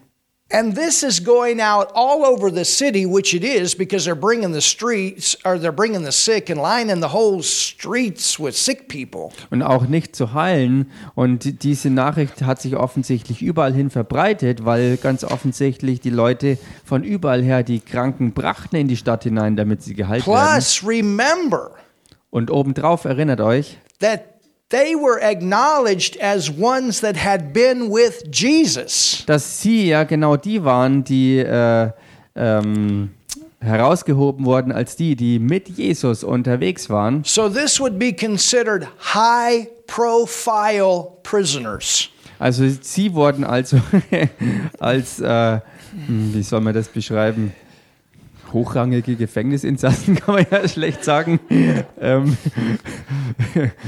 [0.51, 4.53] and this is going out all over the city, which it is because they're bringing
[4.53, 9.33] the streets or they're bringing the sick and lining the whole streets with sick people.
[9.51, 10.91] und auch nicht zu heilen.
[11.15, 17.05] Und diese Nachricht hat sich offensichtlich überall hin verbreitet, weil ganz offensichtlich die Leute von
[17.05, 20.55] überall her die Kranken brachten in die Stadt hinein, damit sie geheilt werden.
[20.55, 21.73] Plus, remember
[22.31, 24.40] Und obendrauf erinnert euch, that
[24.71, 29.25] they were acknowledged as ones that had been with Jesus.
[29.27, 31.91] dass sie ja genau die waren, die äh,
[32.35, 33.11] ähm,
[33.61, 37.25] herausgehoben wurden als die, die mit Jesus unterwegs waren.
[37.25, 42.09] So this would be considered high profile prisoners.
[42.39, 43.79] Also sie wurden also
[44.79, 45.61] als, äh,
[46.07, 47.53] hm, wie soll man das beschreiben?
[48.53, 51.41] Hochrangige Gefängnisinsassen kann man ja schlecht sagen.
[52.01, 52.37] Ähm,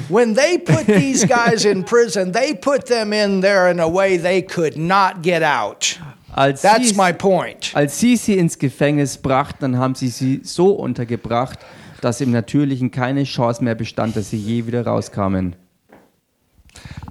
[0.08, 4.18] When they put these guys in prison, they put them in there in a way
[4.18, 5.98] they could not get out.
[6.34, 7.70] als, That's sie, my point.
[7.74, 11.58] als sie sie ins Gefängnis brachten, dann haben sie sie so untergebracht,
[12.00, 15.56] dass im Natürlichen keine Chance mehr bestand, dass sie je wieder rauskamen.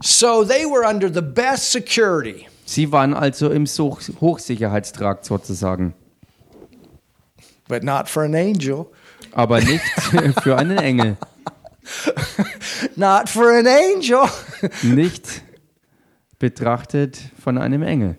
[0.02, 2.47] So they were under the best security.
[2.66, 5.93] Sie waren also im Hoch Hochsicherheitstrakt sozusagen,
[7.72, 8.88] But not for an angel.
[9.32, 9.82] aber nicht
[10.43, 11.15] für einen Engel.
[12.97, 14.28] Not for an angel.
[14.84, 15.41] Nicht
[16.38, 18.17] betrachtet von einem Engel.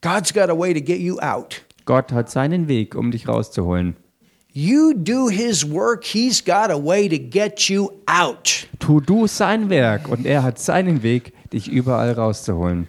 [0.00, 1.62] God's got a way to get you out.
[1.84, 3.94] Gott hat seinen Weg, um dich rauszuholen.
[4.52, 8.66] You do his work, he's got a way to get you out.
[8.80, 12.88] Tu du sein Werk und er hat seinen Weg, dich überall rauszuholen.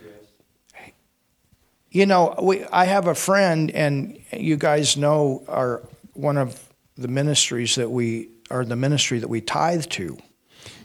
[1.98, 5.82] You know, we, I have a friend, and you guys know our
[6.14, 6.54] one of
[6.96, 10.16] the ministries that we are the ministry that we tithe to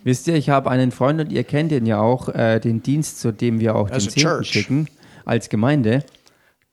[0.04, 3.20] Wisst ihr, ich habe einen Freund und ihr kennt ihn ja auch, äh, den Dienst,
[3.20, 4.88] zu dem wir auch As den Zehnten schicken,
[5.26, 6.02] als Gemeinde.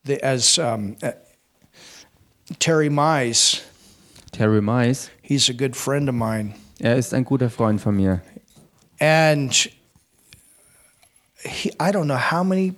[0.06, 1.12] the, as um, uh,
[2.60, 3.60] Terry Mize.
[4.32, 8.22] Terry Mice, He's a good friend of mine, er ist ein guter Freund von mir.
[9.02, 9.54] and
[11.44, 12.76] he, I don't know how many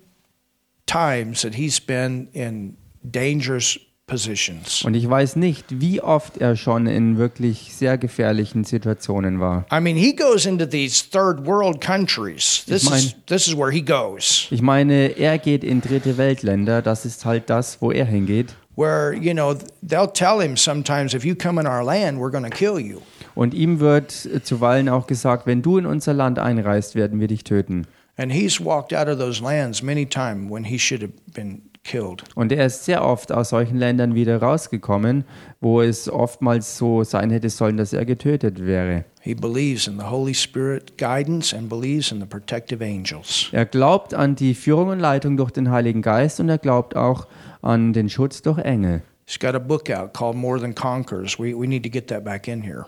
[0.92, 4.84] times that he's been in dangerous positions.
[4.84, 9.66] Und ich weiß nicht, wie oft er schon in wirklich sehr gefährlichen Situationen war.
[9.72, 12.64] I mean, he goes into these third world countries.
[12.68, 14.48] This mein- is this is where he goes.
[14.52, 18.54] Ich meine, er geht in dritte Weltländer, das ist halt das, wo er hingeht.
[18.78, 19.54] where you know
[19.86, 23.00] they'll tell him sometimes if you come in our land we're going to kill you
[23.36, 24.12] Und ihm wird
[24.44, 27.86] zuweilen auch gesagt, wenn du in unser Land einreist, werden wir dich töten.
[28.22, 32.24] And he's walked out of those lands many times when he should have been killed
[32.36, 35.24] Und er ist sehr oft aus solchen Ländern wieder rausgekommen,
[35.62, 39.06] wo es oftmals so sein hätte sollen, dass er getötet wäre.
[39.22, 44.14] he believes in the holy spirit guidance and believes in the protective angels Er glaubt
[44.14, 47.28] an die Führung und Leitung durch den Heiligen Geist und er glaubt auch
[47.64, 49.02] an den Schutz durch Engel.
[49.26, 52.24] he's got a book out called more than conquerors we, we need to get that
[52.24, 52.86] back in here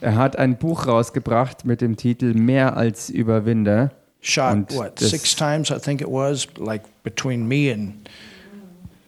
[0.00, 3.92] Er hat ein Buch rausgebracht mit dem Titel Mehr als Überwinder.
[4.20, 7.94] Shot Und what das- six times i think it was like between me and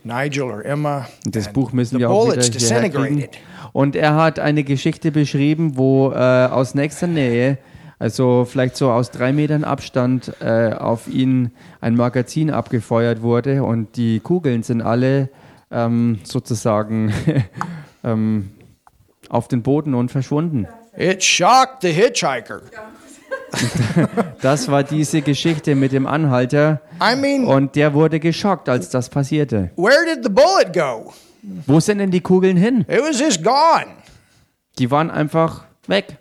[0.05, 3.29] nigel or emma Das and Buch müssen the wir auch bullets wieder hierher kriegen.
[3.73, 7.57] Und er hat eine Geschichte beschrieben, wo äh, aus nächster Nähe,
[7.99, 13.97] also vielleicht so aus drei Metern Abstand, äh, auf ihn ein Magazin abgefeuert wurde und
[13.97, 15.29] die Kugeln sind alle
[15.71, 17.13] ähm, sozusagen
[18.05, 18.51] ähm,
[19.29, 20.67] auf den Boden und verschwunden.
[20.99, 22.61] it shocked the hitchhiker
[24.41, 29.09] Das war diese Geschichte mit dem Anhalter i mean und der wurde geschockt, als das
[29.09, 29.71] passierte.
[29.77, 31.13] where did the bullet go
[31.67, 32.85] Wo sind denn die Kugeln hin?
[32.89, 33.87] It was just gone.
[34.79, 36.19] Die waren einfach weg.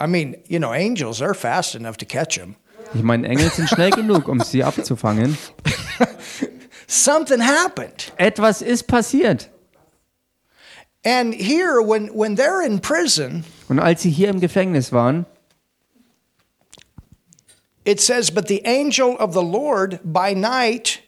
[0.00, 2.56] I mean, you know, angels, they're fast enough to catch them.
[2.94, 5.36] Ich meine, Engel sind schnell genug, um sie abzufangen.
[6.86, 8.12] Something happened.
[8.16, 9.50] Etwas ist passiert.
[11.04, 15.26] And here, when, when they're in prison, Und als sie hier im Gefängnis waren,
[17.84, 21.00] it says, But the angel of the Lord by night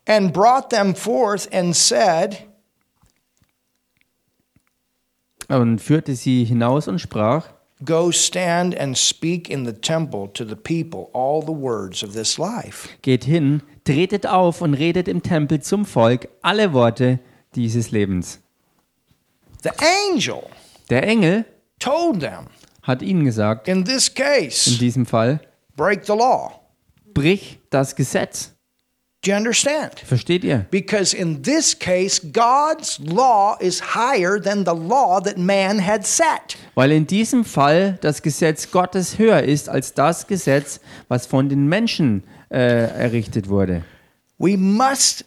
[0.07, 2.47] And brought them forth and said,
[5.49, 7.47] Und führte sie hinaus und sprach,
[7.85, 12.37] Go stand and speak in the temple to the people all the words of this
[12.39, 12.89] life.
[13.03, 17.19] geht hin, tretet auf und redet im Tempel zum Volk alle Worte
[17.55, 18.39] dieses Lebens.
[19.63, 19.69] The
[20.11, 20.43] angel
[20.89, 21.45] Der Engel
[21.79, 22.47] told them,
[22.81, 25.39] hat ihnen gesagt, in this in case, diesem Fall,
[25.75, 26.59] break the law.
[27.13, 28.53] brich das Gesetz.
[29.23, 29.99] Do you understand?
[30.05, 30.65] Versteht ihr?
[30.69, 36.55] Because in this case, God's law is higher than the law that man had set.
[36.75, 41.67] Weil in diesem Fall das Gesetz Gottes höher ist als das Gesetz, was von den
[41.67, 43.83] Menschen äh, errichtet wurde.
[44.37, 45.25] We must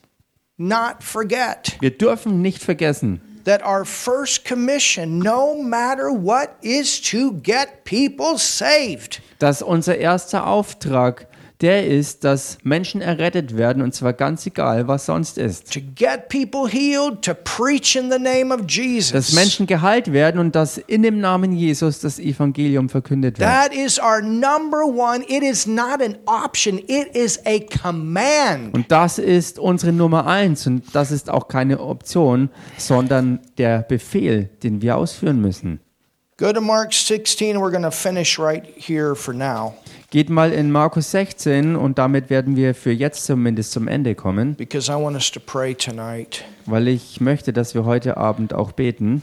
[0.56, 7.32] not forget Wir dürfen nicht vergessen, that our first commission, no matter what, is to
[7.42, 9.20] get people saved.
[9.40, 11.26] dass unser erster Auftrag
[11.60, 15.72] der ist, dass Menschen errettet werden und zwar ganz egal, was sonst ist.
[15.72, 19.32] To get people healed, to preach in the name of Dass Jesus.
[19.34, 23.48] Menschen geheilt werden und dass in dem Namen Jesus das Evangelium verkündet wird.
[23.48, 25.22] That is our number one.
[25.28, 28.72] It is not an option, it is a command.
[28.72, 32.48] Und das ist unsere Nummer eins und das ist auch keine Option,
[32.78, 35.80] sondern der Befehl, den wir ausführen müssen.
[36.38, 37.58] Go to Mark 16.
[37.58, 39.74] We're going to finish right here for now
[40.10, 44.56] Geht mal in Markus 16 und damit werden wir für jetzt zumindest zum Ende kommen,
[44.56, 46.44] because I want us to pray tonight.
[46.66, 49.22] weil ich möchte, dass wir heute Abend auch beten.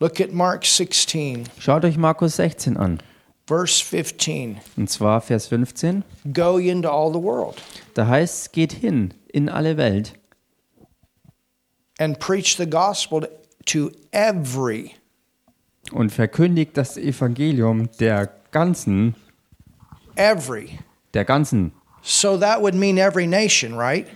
[0.00, 2.98] Look at Mark 16, Schaut euch Markus 16 an.
[3.46, 4.58] verse 15.
[4.76, 6.02] Und zwar Vers 15.
[6.32, 7.62] Go into all the world
[7.94, 10.14] Da heißt es, geht hin in alle Welt
[11.98, 13.28] and preach the gospel
[13.66, 14.92] to every
[15.94, 19.14] und verkündigt das Evangelium der ganzen,
[20.16, 20.78] every.
[21.14, 21.72] der ganzen,
[22.02, 24.06] So that would mean every nation, right?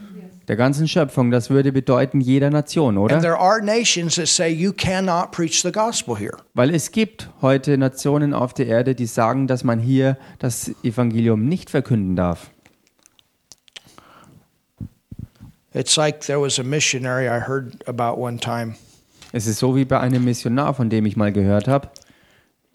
[0.47, 1.31] der ganzen Schöpfung.
[1.31, 3.21] Das würde bedeuten jeder Nation, And oder?
[3.21, 6.37] there are nations that say you cannot preach the gospel here.
[6.55, 11.45] Weil es gibt heute Nationen auf der Erde, die sagen, dass man hier das Evangelium
[11.47, 12.51] nicht verkünden darf.
[15.75, 18.77] It's like there was a missionary I heard about one time,
[19.33, 21.89] Es ist so wie bei einem Missionar, von dem ich mal gehört habe.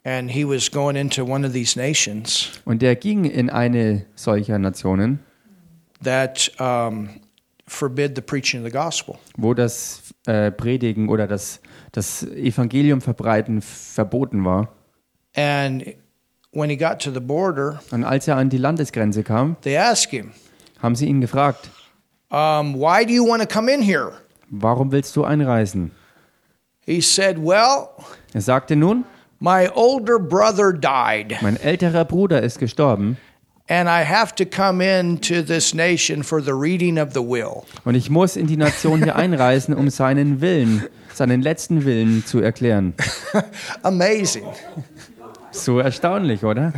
[0.06, 4.60] and he was going into one of these nations Und der ging in eine solcher
[4.60, 5.20] Nationen,
[6.04, 7.08] that um,
[7.68, 9.16] forbid the preaching of the gospel.
[9.38, 11.62] wo das äh, Predigen oder das,
[11.93, 14.74] das Evangelium verbreiten verboten war.
[15.36, 15.86] And
[16.51, 20.12] when he got to the border, Und als er an die Landesgrenze kam, they asked
[20.12, 20.32] him,
[20.82, 21.70] haben sie ihn gefragt,
[22.30, 24.12] um, Why do you want to come in here?
[24.49, 25.91] warum willst du einreisen?
[26.86, 27.89] He said, Well,
[28.34, 29.05] Er sagte nun,
[29.39, 33.17] my older brother died, mein älterer Bruder ist gestorben
[33.69, 37.63] and I have to come into this nation for the reading of the will.
[37.86, 42.39] und ich muss in die Nation hier einreisen, um seinen Willen, seinen letzten Willen zu
[42.41, 42.93] erklären.
[43.84, 44.45] Amazing.
[45.51, 46.73] So erstaunlich, oder?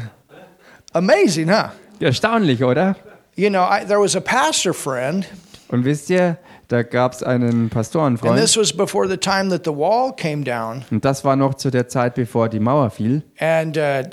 [0.94, 1.70] Amazing, huh?
[2.00, 2.96] Erstaunlich, oder?
[3.36, 5.26] You know, I, there was a pastor friend,
[5.70, 6.38] Und wisst ihr,
[6.68, 10.44] da gab es einen and Pastorenfreund this was before the time that the wall came
[10.44, 10.84] down.
[10.92, 13.24] und das war noch zu der Zeit, bevor die Mauer fiel.
[13.40, 14.04] And uh,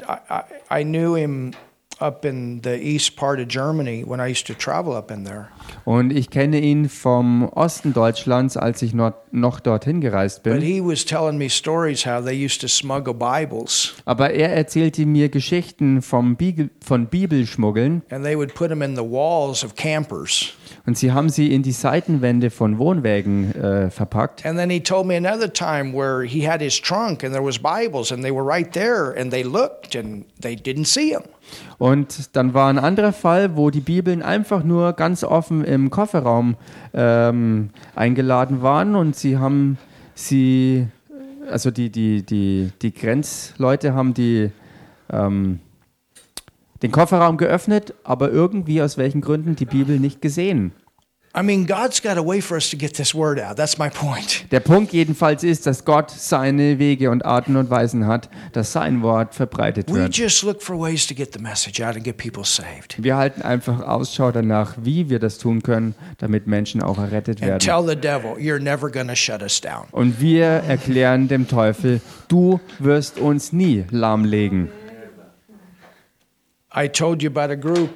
[0.70, 1.52] I, I knew him
[2.00, 5.48] up in the east part of Germany when I used to travel up in there.
[5.84, 10.62] Und ich kenne ihn vom Osten Deutschlands, als ich noch, noch dorthin gereist But bin.
[10.62, 15.28] he was telling me stories how they used to smuggle Bibles Aber er erzählte mir
[15.28, 20.54] Geschichten vom Bibel, von Bibelschmuggeln and they would put them in the walls of campers.
[20.86, 24.44] Und sie haben sie in die Seitenwände von Wohnwägen äh, verpackt.
[24.44, 27.58] And then he told me another time where he had his trunk and there was
[27.58, 31.22] Bibles and they were right there and they looked and they didn't see them.
[31.78, 36.56] Und dann war ein anderer Fall, wo die Bibeln einfach nur ganz offen im Kofferraum
[36.94, 39.78] ähm, eingeladen waren und sie haben
[40.14, 40.86] sie,
[41.50, 44.50] also die, die, die, die Grenzleute haben die,
[45.12, 45.60] ähm,
[46.82, 50.72] den Kofferraum geöffnet, aber irgendwie aus welchen Gründen die Bibel nicht gesehen.
[51.34, 53.56] I mean, God's got a way for us to get this word out.
[53.56, 54.44] That's my point.
[54.52, 59.00] Der Punkt jedenfalls ist, dass Gott seine Wege und Arten und Weisen hat, dass sein
[59.00, 60.14] Wort verbreitet We wird.
[60.14, 63.02] just look for ways to get the message out and get people saved.
[63.02, 67.48] Wir halten einfach Ausschau danach, wie wir das tun können, damit Menschen auch errettet And
[67.48, 67.60] werden.
[67.60, 69.84] tell the devil, you're never going to shut us down.
[69.92, 74.68] Und wir erklären dem Teufel, du wirst uns nie lahmlegen.
[76.74, 77.90] I told you about a group,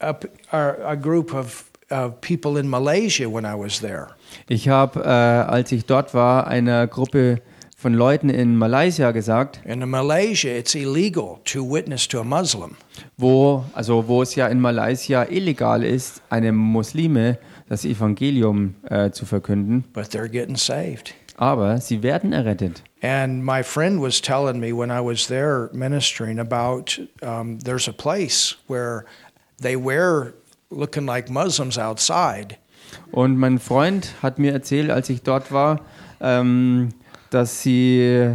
[0.00, 4.08] up, uh, a group of uh, people in Malaysia when I was there.
[4.48, 7.42] Ich habe, äh, als ich dort war, einer Gruppe
[7.76, 12.76] von Leuten in Malaysia gesagt, in Malaysia, it's illegal to witness to a Muslim.
[13.18, 17.38] wo, also wo es ja in Malaysia illegal ist, einem Muslime
[17.68, 21.12] das Evangelium äh, zu verkünden, but they're getting saved.
[21.36, 22.82] Aber sie werden errettet.
[23.02, 27.92] And my friend was telling me when I was there ministering about um, there's a
[27.92, 29.04] place where
[29.60, 30.34] they wear
[30.70, 32.56] looking like Muslims outside,
[33.12, 35.80] Und mein Freund hat mir erzählt, als ich dort war,
[36.20, 36.90] ähm,
[37.30, 38.34] dass sie,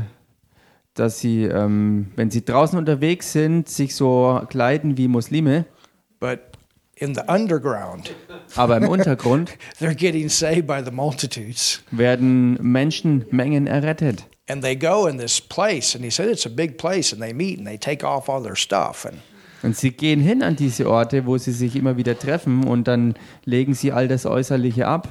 [0.94, 5.66] dass sie ähm, wenn sie draußen unterwegs sind, sich so kleiden wie Muslime,
[6.20, 6.40] but
[7.02, 8.16] in the underground,
[8.56, 11.82] aber im Untergrund they're getting saved by the multitudes.
[11.92, 14.26] werden Menschenmengen errettet.
[14.48, 17.34] And they go in this place, and he said it's a big place, and they
[17.34, 19.06] meet and they take off all their stuff.
[19.06, 19.18] And
[19.64, 23.16] Und sie gehen hin an diese Orte, wo sie sich immer wieder treffen und dann
[23.46, 25.10] legen sie all das Äußerliche ab.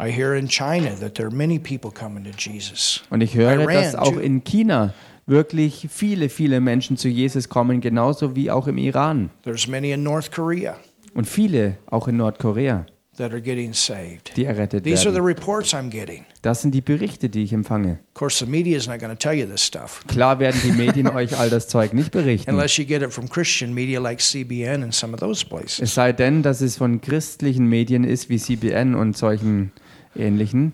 [0.00, 3.02] I hear in China that there are many people coming to Jesus.
[3.10, 4.94] Und ich höre, Iran, dass auch in China
[5.26, 9.30] wirklich viele, viele Menschen zu Jesus kommen, genauso wie auch im Iran.
[9.44, 10.76] There's many in North Korea
[11.14, 12.86] Und viele auch in Nordkorea,
[13.16, 14.34] that are getting saved.
[14.36, 15.26] die errettet These are the werden.
[15.26, 16.24] reports I'm getting.
[16.42, 17.98] Das sind die Berichte, die ich empfange.
[18.08, 20.72] Of course, the media is not going to tell you this stuff Klar werden die
[20.72, 22.50] Medien euch all das Zeug nicht berichten.
[22.50, 25.80] unless you get it from Christian media like CBN and some of those places.
[25.80, 29.72] Es sei denn, dass es von christlichen Medien ist wie CBN und solchen
[30.16, 30.72] ähnlichen.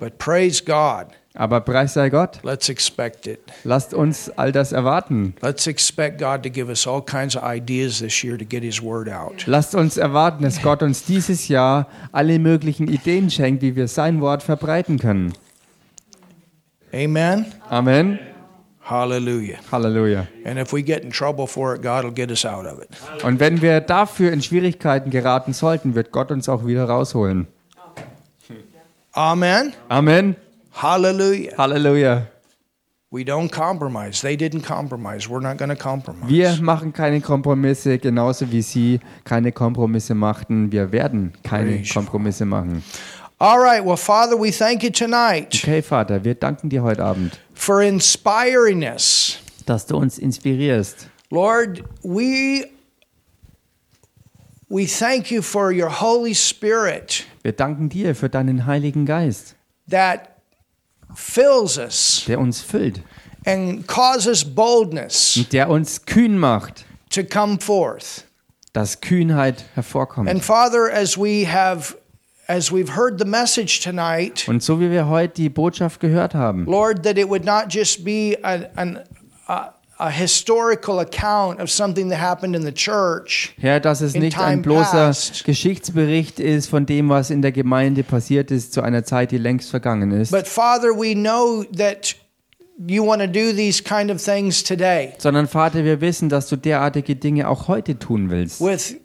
[0.00, 1.06] But praise God.
[1.36, 3.40] Aber preis sei Gott, Let's expect it.
[3.64, 5.34] lasst uns all das erwarten.
[5.42, 8.80] Let's expect God to give us all kinds of ideas this year to get His
[8.80, 9.44] word out.
[9.46, 14.20] Lasst uns erwarten, dass Gott uns dieses Jahr alle möglichen Ideen schenkt, wie wir sein
[14.20, 15.32] Wort verbreiten können.
[16.92, 17.46] Amen.
[17.68, 18.20] Amen.
[18.82, 19.58] Hallelujah.
[19.72, 20.28] Halleluja.
[20.44, 22.90] And if we get in trouble for it, God will get us out of it.
[23.24, 27.48] Und wenn wir dafür in Schwierigkeiten geraten sollten, wird Gott uns auch wieder rausholen.
[29.12, 29.72] Amen.
[29.88, 30.36] Amen.
[30.74, 31.56] Hallelujah.
[31.56, 32.26] Halleluja.
[33.10, 34.22] We don't compromise.
[34.22, 35.28] They didn't compromise.
[35.28, 36.28] We're not going to compromise.
[36.28, 40.72] Wir machen keine Kompromisse, genauso wie Sie keine Kompromisse machten.
[40.72, 42.82] Wir werden keine Kompromisse machen.
[43.38, 43.84] All right.
[43.84, 48.82] Well, Father, we thank you tonight Okay, Vater, wir danken dir heute Abend, for inspiring
[48.82, 49.38] us.
[49.66, 51.08] dass du uns inspirierst.
[51.30, 52.64] Lord, we
[54.68, 59.54] we thank you for your Holy Spirit Wir danken dir für deinen Heiligen Geist,
[59.88, 60.30] that
[61.14, 63.00] fills us der uns füllt
[63.46, 68.24] and causes boldness und der uns kühn macht, to come forth.
[68.72, 70.28] dass Kühnheit hervorkommt.
[70.28, 71.96] And Father, as we have
[72.48, 76.66] as we've heard the message tonight, Und so wie wir heute die Botschaft gehört haben,
[76.66, 79.00] Lord, that it would not just be an, an
[79.46, 84.38] a, a historical account of something that happened in the church, Herr, dass es nicht
[84.38, 85.44] ein bloßer past.
[85.44, 89.70] Geschichtsbericht ist von dem, was in der Gemeinde passiert ist zu einer Zeit, die längst
[89.70, 92.16] vergangen ist, but Father, we know that
[92.88, 96.56] you want to do these kind of things today sondern Vater, wir wissen, dass du
[96.56, 98.60] derartige Dinge auch heute tun willst.
[98.60, 98.96] with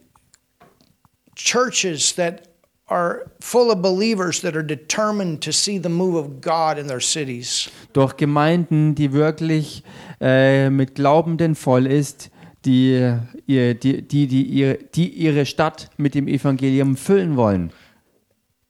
[1.36, 2.49] churches that
[2.90, 7.02] are full of believers that are determined to see the move of God in their
[7.02, 7.70] cities.
[7.94, 9.84] Durch Gemeinden, die wirklich
[10.20, 12.30] äh, mit Glaubenden voll ist,
[12.66, 13.16] die,
[13.48, 17.72] ihr, die, die, die, ihre, die ihre Stadt mit dem Evangelium füllen wollen.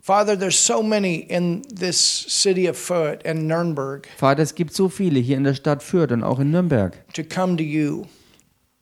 [0.01, 4.89] Father, there's so many in this city of Fürth and Nuremberg Vater, es gibt so
[4.89, 8.05] viele hier in der Stadt Fürth und auch in Nürnberg, to come to you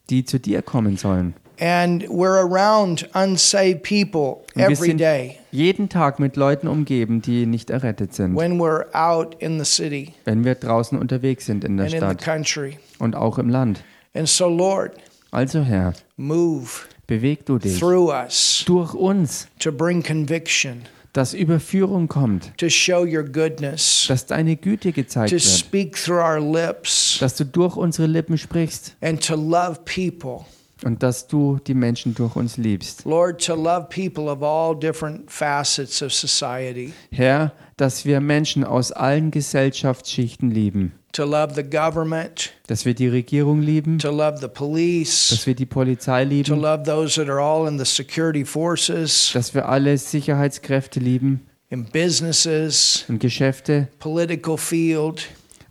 [0.09, 1.34] die zu dir kommen sollen.
[1.59, 8.13] And we're around unsaved people every day jeden Tag mit Leuten umgeben, die nicht errettet
[8.13, 11.93] sind, when we're out in the city wenn wir draußen unterwegs sind in der and
[11.95, 12.77] in the Stadt country.
[12.99, 13.84] und auch im Land.
[14.13, 14.93] And so, Lord,
[15.31, 16.69] Also Herr, move
[17.07, 23.03] beweg du dich through us durch uns, to bring conviction, dass Überführung kommt, to show
[23.03, 27.75] your goodness, dass deine Güte gezeigt to wird, speak through our lips, dass du durch
[27.75, 30.45] unsere Lippen sprichst and to love people.
[30.83, 33.05] Und dass du die Menschen durch uns liebst.
[33.05, 38.91] Lord, to love people of all different facets of society, Herr, dass wir Menschen aus
[38.91, 44.47] allen Gesellschaftsschichten lieben, to love the government, dass wir die Regierung lieben, to love the
[44.47, 48.45] police, dass wir die Polizei to lieben, love those that are all in the security
[48.45, 51.47] forces, dass wir alle Sicherheitskräfte lieben.
[51.69, 55.27] In businesses, und Geschäfte, political field,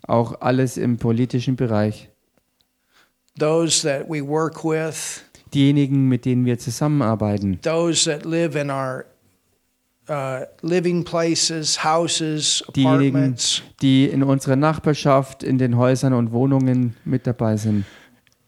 [0.06, 2.10] auch alles im politischen Bereich.
[3.38, 5.22] Those that we work with,
[5.54, 9.06] Diejenigen, mit denen wir zusammenarbeiten, those that live in our
[10.08, 13.62] uh, living places, houses, diejenigen, apartments.
[13.80, 17.84] die in unserer Nachbarschaft, in den Häusern und Wohnungen mit dabei sind.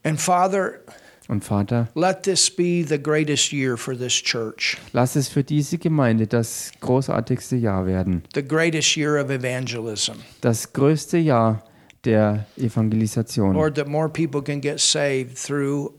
[0.05, 0.81] And Father,
[1.29, 5.77] Und Vater, let this be the greatest year for this church, lass es für diese
[5.77, 10.15] Gemeinde das großartigste Jahr werden, the greatest year of evangelism.
[10.41, 11.63] das größte Jahr
[12.05, 13.55] der Evangelisation.
[13.55, 15.93] Lord, that more people can get saved through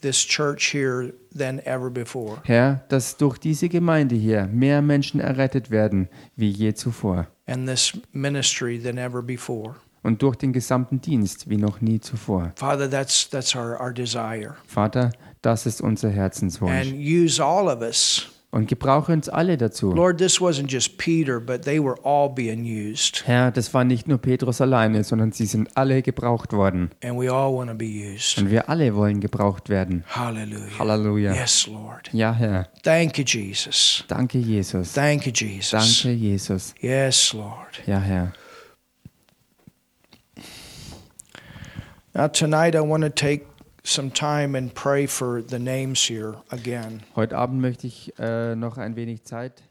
[0.00, 2.38] this church here than ever before.
[2.44, 7.92] Herr, dass durch diese Gemeinde hier mehr Menschen errettet werden wie je zuvor And this
[8.12, 9.76] ministry than ever before.
[10.02, 12.52] und durch den gesamten Dienst wie noch nie zuvor.
[12.56, 14.54] Father, that's that's our, our desire.
[14.66, 15.10] Vater,
[15.42, 16.72] das ist unser Herzenswunsch.
[16.72, 18.28] And use all of us.
[18.52, 19.92] Und gebrauche uns alle dazu.
[19.92, 23.26] Lord, this wasn't just Peter, but they were all being used.
[23.26, 26.90] Herr, das war nicht nur Petrus alleine, sondern sie sind alle gebraucht worden.
[27.02, 28.38] And we all want to be used.
[28.38, 30.04] Und wir alle wollen gebraucht werden.
[30.08, 30.78] Hallelujah.
[30.78, 31.34] Halleluja.
[31.34, 32.08] Yes, Lord.
[32.12, 32.68] Ja, Herr.
[32.82, 34.04] Thank you, Jesus.
[34.08, 34.92] Danke, Jesus.
[34.92, 36.02] Thank you, Jesus.
[36.02, 36.74] Danke, Jesus.
[36.80, 37.82] Yes, Lord.
[37.86, 38.32] Ja, Herr.
[42.14, 43.46] Now, tonight I want to take
[43.86, 47.02] some time and pray for the names here again.
[47.14, 49.62] Heute Abend möchte ich äh, noch ein wenig Zeit